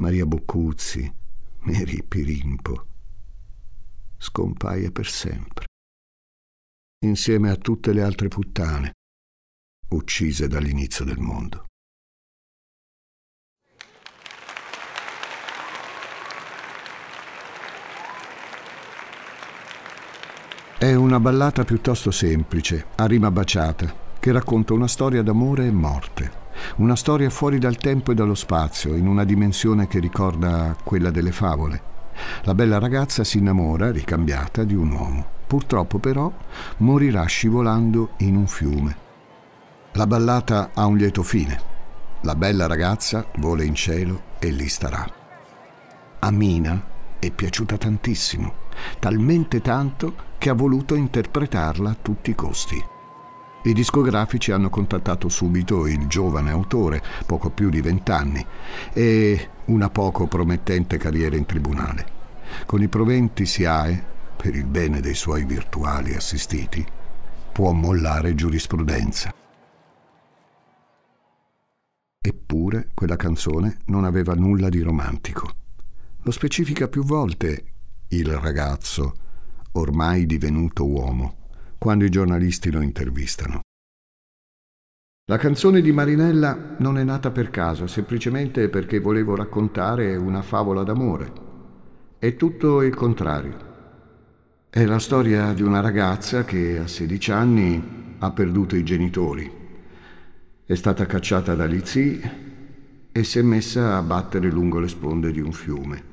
Maria 0.00 0.24
Boccuzzi, 0.24 1.12
Mary 1.58 2.02
Pirimpo, 2.02 2.86
scompaia 4.16 4.90
per 4.90 5.06
sempre, 5.06 5.66
insieme 7.04 7.50
a 7.50 7.56
tutte 7.56 7.92
le 7.92 8.02
altre 8.02 8.28
puttane 8.28 8.92
uccise 9.90 10.48
dall'inizio 10.48 11.04
del 11.04 11.18
mondo. 11.18 11.66
È 20.78 20.94
una 20.94 21.20
ballata 21.20 21.64
piuttosto 21.64 22.10
semplice, 22.10 22.86
a 22.96 23.04
rima 23.04 23.30
baciata, 23.30 23.94
che 24.18 24.32
racconta 24.32 24.72
una 24.72 24.88
storia 24.88 25.22
d'amore 25.22 25.66
e 25.66 25.70
morte. 25.70 26.48
Una 26.76 26.96
storia 26.96 27.30
fuori 27.30 27.58
dal 27.58 27.76
tempo 27.76 28.12
e 28.12 28.14
dallo 28.14 28.34
spazio, 28.34 28.94
in 28.94 29.06
una 29.06 29.24
dimensione 29.24 29.86
che 29.86 29.98
ricorda 29.98 30.76
quella 30.82 31.10
delle 31.10 31.32
favole. 31.32 31.82
La 32.42 32.54
bella 32.54 32.78
ragazza 32.78 33.24
si 33.24 33.38
innamora, 33.38 33.90
ricambiata, 33.90 34.64
di 34.64 34.74
un 34.74 34.90
uomo. 34.90 35.26
Purtroppo 35.46 35.98
però 35.98 36.32
morirà 36.78 37.24
scivolando 37.24 38.10
in 38.18 38.36
un 38.36 38.46
fiume. 38.46 38.96
La 39.92 40.06
ballata 40.06 40.70
ha 40.74 40.86
un 40.86 40.96
lieto 40.96 41.22
fine. 41.22 41.60
La 42.22 42.36
bella 42.36 42.66
ragazza 42.66 43.26
vola 43.38 43.64
in 43.64 43.74
cielo 43.74 44.22
e 44.38 44.50
lì 44.50 44.68
starà. 44.68 45.04
A 46.20 46.30
Mina 46.30 46.82
è 47.18 47.30
piaciuta 47.30 47.76
tantissimo, 47.76 48.54
talmente 48.98 49.60
tanto 49.60 50.14
che 50.38 50.50
ha 50.50 50.54
voluto 50.54 50.94
interpretarla 50.94 51.90
a 51.90 51.96
tutti 52.00 52.30
i 52.30 52.34
costi. 52.34 52.84
I 53.62 53.74
discografici 53.74 54.52
hanno 54.52 54.70
contattato 54.70 55.28
subito 55.28 55.86
il 55.86 56.06
giovane 56.06 56.50
autore, 56.50 57.02
poco 57.26 57.50
più 57.50 57.68
di 57.68 57.82
vent'anni, 57.82 58.44
e 58.90 59.48
una 59.66 59.90
poco 59.90 60.26
promettente 60.26 60.96
carriera 60.96 61.36
in 61.36 61.44
tribunale. 61.44 62.18
Con 62.64 62.80
i 62.80 62.88
proventi 62.88 63.44
SIAE, 63.44 64.02
per 64.36 64.54
il 64.54 64.64
bene 64.64 65.00
dei 65.00 65.14
suoi 65.14 65.44
virtuali 65.44 66.14
assistiti, 66.14 66.82
può 67.52 67.72
mollare 67.72 68.34
giurisprudenza. 68.34 69.34
Eppure 72.18 72.88
quella 72.94 73.16
canzone 73.16 73.80
non 73.86 74.04
aveva 74.04 74.32
nulla 74.32 74.70
di 74.70 74.80
romantico. 74.80 75.52
Lo 76.22 76.30
specifica 76.30 76.88
più 76.88 77.04
volte 77.04 77.64
il 78.08 78.34
ragazzo, 78.38 79.14
ormai 79.72 80.24
divenuto 80.24 80.86
uomo 80.86 81.39
quando 81.80 82.04
i 82.04 82.10
giornalisti 82.10 82.70
lo 82.70 82.82
intervistano. 82.82 83.62
La 85.30 85.38
canzone 85.38 85.80
di 85.80 85.92
Marinella 85.92 86.74
non 86.76 86.98
è 86.98 87.04
nata 87.04 87.30
per 87.30 87.48
caso, 87.48 87.86
semplicemente 87.86 88.68
perché 88.68 89.00
volevo 89.00 89.34
raccontare 89.34 90.14
una 90.16 90.42
favola 90.42 90.82
d'amore. 90.82 91.32
È 92.18 92.36
tutto 92.36 92.82
il 92.82 92.94
contrario. 92.94 93.68
È 94.68 94.84
la 94.84 94.98
storia 94.98 95.54
di 95.54 95.62
una 95.62 95.80
ragazza 95.80 96.44
che 96.44 96.78
a 96.80 96.86
16 96.86 97.30
anni 97.30 98.16
ha 98.18 98.30
perduto 98.30 98.76
i 98.76 98.84
genitori. 98.84 99.50
È 100.66 100.74
stata 100.74 101.06
cacciata 101.06 101.54
dagli 101.54 101.80
zii 101.82 102.30
e 103.10 103.24
si 103.24 103.38
è 103.38 103.42
messa 103.42 103.96
a 103.96 104.02
battere 104.02 104.50
lungo 104.50 104.80
le 104.80 104.88
sponde 104.88 105.32
di 105.32 105.40
un 105.40 105.52
fiume. 105.52 106.04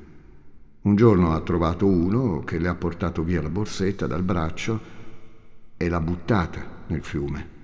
Un 0.80 0.96
giorno 0.96 1.34
ha 1.34 1.40
trovato 1.42 1.84
uno 1.84 2.42
che 2.42 2.58
le 2.58 2.68
ha 2.68 2.74
portato 2.74 3.22
via 3.22 3.42
la 3.42 3.50
borsetta 3.50 4.06
dal 4.06 4.22
braccio 4.22 4.96
e 5.78 5.88
l'ha 5.88 6.00
buttata 6.00 6.84
nel 6.88 7.02
fiume. 7.02 7.56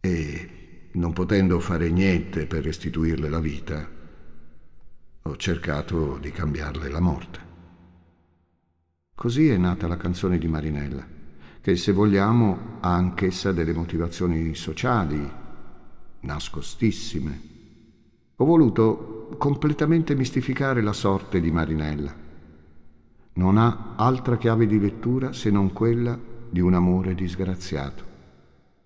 E 0.00 0.90
non 0.92 1.12
potendo 1.12 1.60
fare 1.60 1.90
niente 1.90 2.46
per 2.46 2.62
restituirle 2.62 3.28
la 3.28 3.40
vita, 3.40 3.86
ho 5.22 5.36
cercato 5.36 6.16
di 6.18 6.30
cambiarle 6.30 6.88
la 6.88 7.00
morte. 7.00 7.46
Così 9.14 9.48
è 9.48 9.56
nata 9.56 9.88
la 9.88 9.96
canzone 9.96 10.38
di 10.38 10.46
Marinella, 10.46 11.04
che 11.60 11.76
se 11.76 11.92
vogliamo 11.92 12.78
ha 12.80 12.94
anch'essa 12.94 13.52
delle 13.52 13.74
motivazioni 13.74 14.54
sociali, 14.54 15.28
nascostissime. 16.20 17.42
Ho 18.36 18.44
voluto 18.44 19.34
completamente 19.36 20.14
mistificare 20.14 20.80
la 20.82 20.92
sorte 20.92 21.40
di 21.40 21.50
Marinella 21.50 22.26
non 23.38 23.56
ha 23.56 23.94
altra 23.96 24.36
chiave 24.36 24.66
di 24.66 24.80
lettura 24.80 25.32
se 25.32 25.50
non 25.50 25.72
quella 25.72 26.18
di 26.50 26.60
un 26.60 26.74
amore 26.74 27.14
disgraziato. 27.14 28.06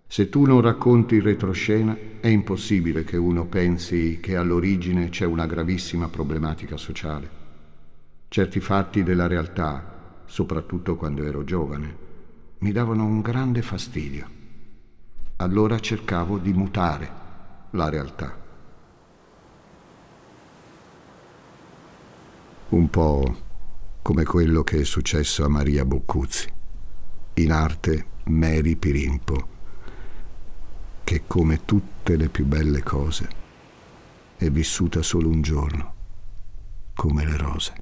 Se 0.07 0.29
tu 0.29 0.45
non 0.45 0.61
racconti 0.61 1.15
il 1.15 1.23
retroscena, 1.23 1.97
è 2.21 2.27
impossibile 2.27 3.03
che 3.03 3.17
uno 3.17 3.47
pensi 3.47 4.19
che 4.21 4.37
all'origine 4.37 5.09
c'è 5.09 5.25
una 5.25 5.47
gravissima 5.47 6.09
problematica 6.09 6.77
sociale. 6.77 7.41
Certi 8.29 8.61
fatti 8.61 9.03
della 9.03 9.27
realtà, 9.27 10.21
soprattutto 10.27 10.97
quando 10.97 11.25
ero 11.25 11.45
giovane, 11.45 11.97
mi 12.59 12.73
davano 12.73 13.07
un 13.07 13.23
grande 13.23 13.63
fastidio. 13.63 14.27
Allora 15.37 15.79
cercavo 15.79 16.37
di 16.37 16.53
mutare 16.53 17.11
la 17.71 17.89
realtà. 17.89 18.37
Un 22.69 22.91
po' 22.91 23.51
come 24.03 24.25
quello 24.25 24.65
che 24.65 24.81
è 24.81 24.85
successo 24.85 25.45
a 25.45 25.49
Maria 25.49 25.85
Boccuzzi, 25.85 26.53
in 27.35 27.53
arte 27.53 28.07
Mary 28.25 28.75
Pirimpo, 28.75 29.49
che 31.05 31.23
come 31.27 31.65
tutte 31.65 32.17
le 32.17 32.29
più 32.29 32.45
belle 32.45 32.83
cose 32.83 33.29
è 34.37 34.51
vissuta 34.51 35.03
solo 35.03 35.29
un 35.29 35.41
giorno, 35.41 35.95
come 36.95 37.25
le 37.25 37.37
rose. 37.37 37.82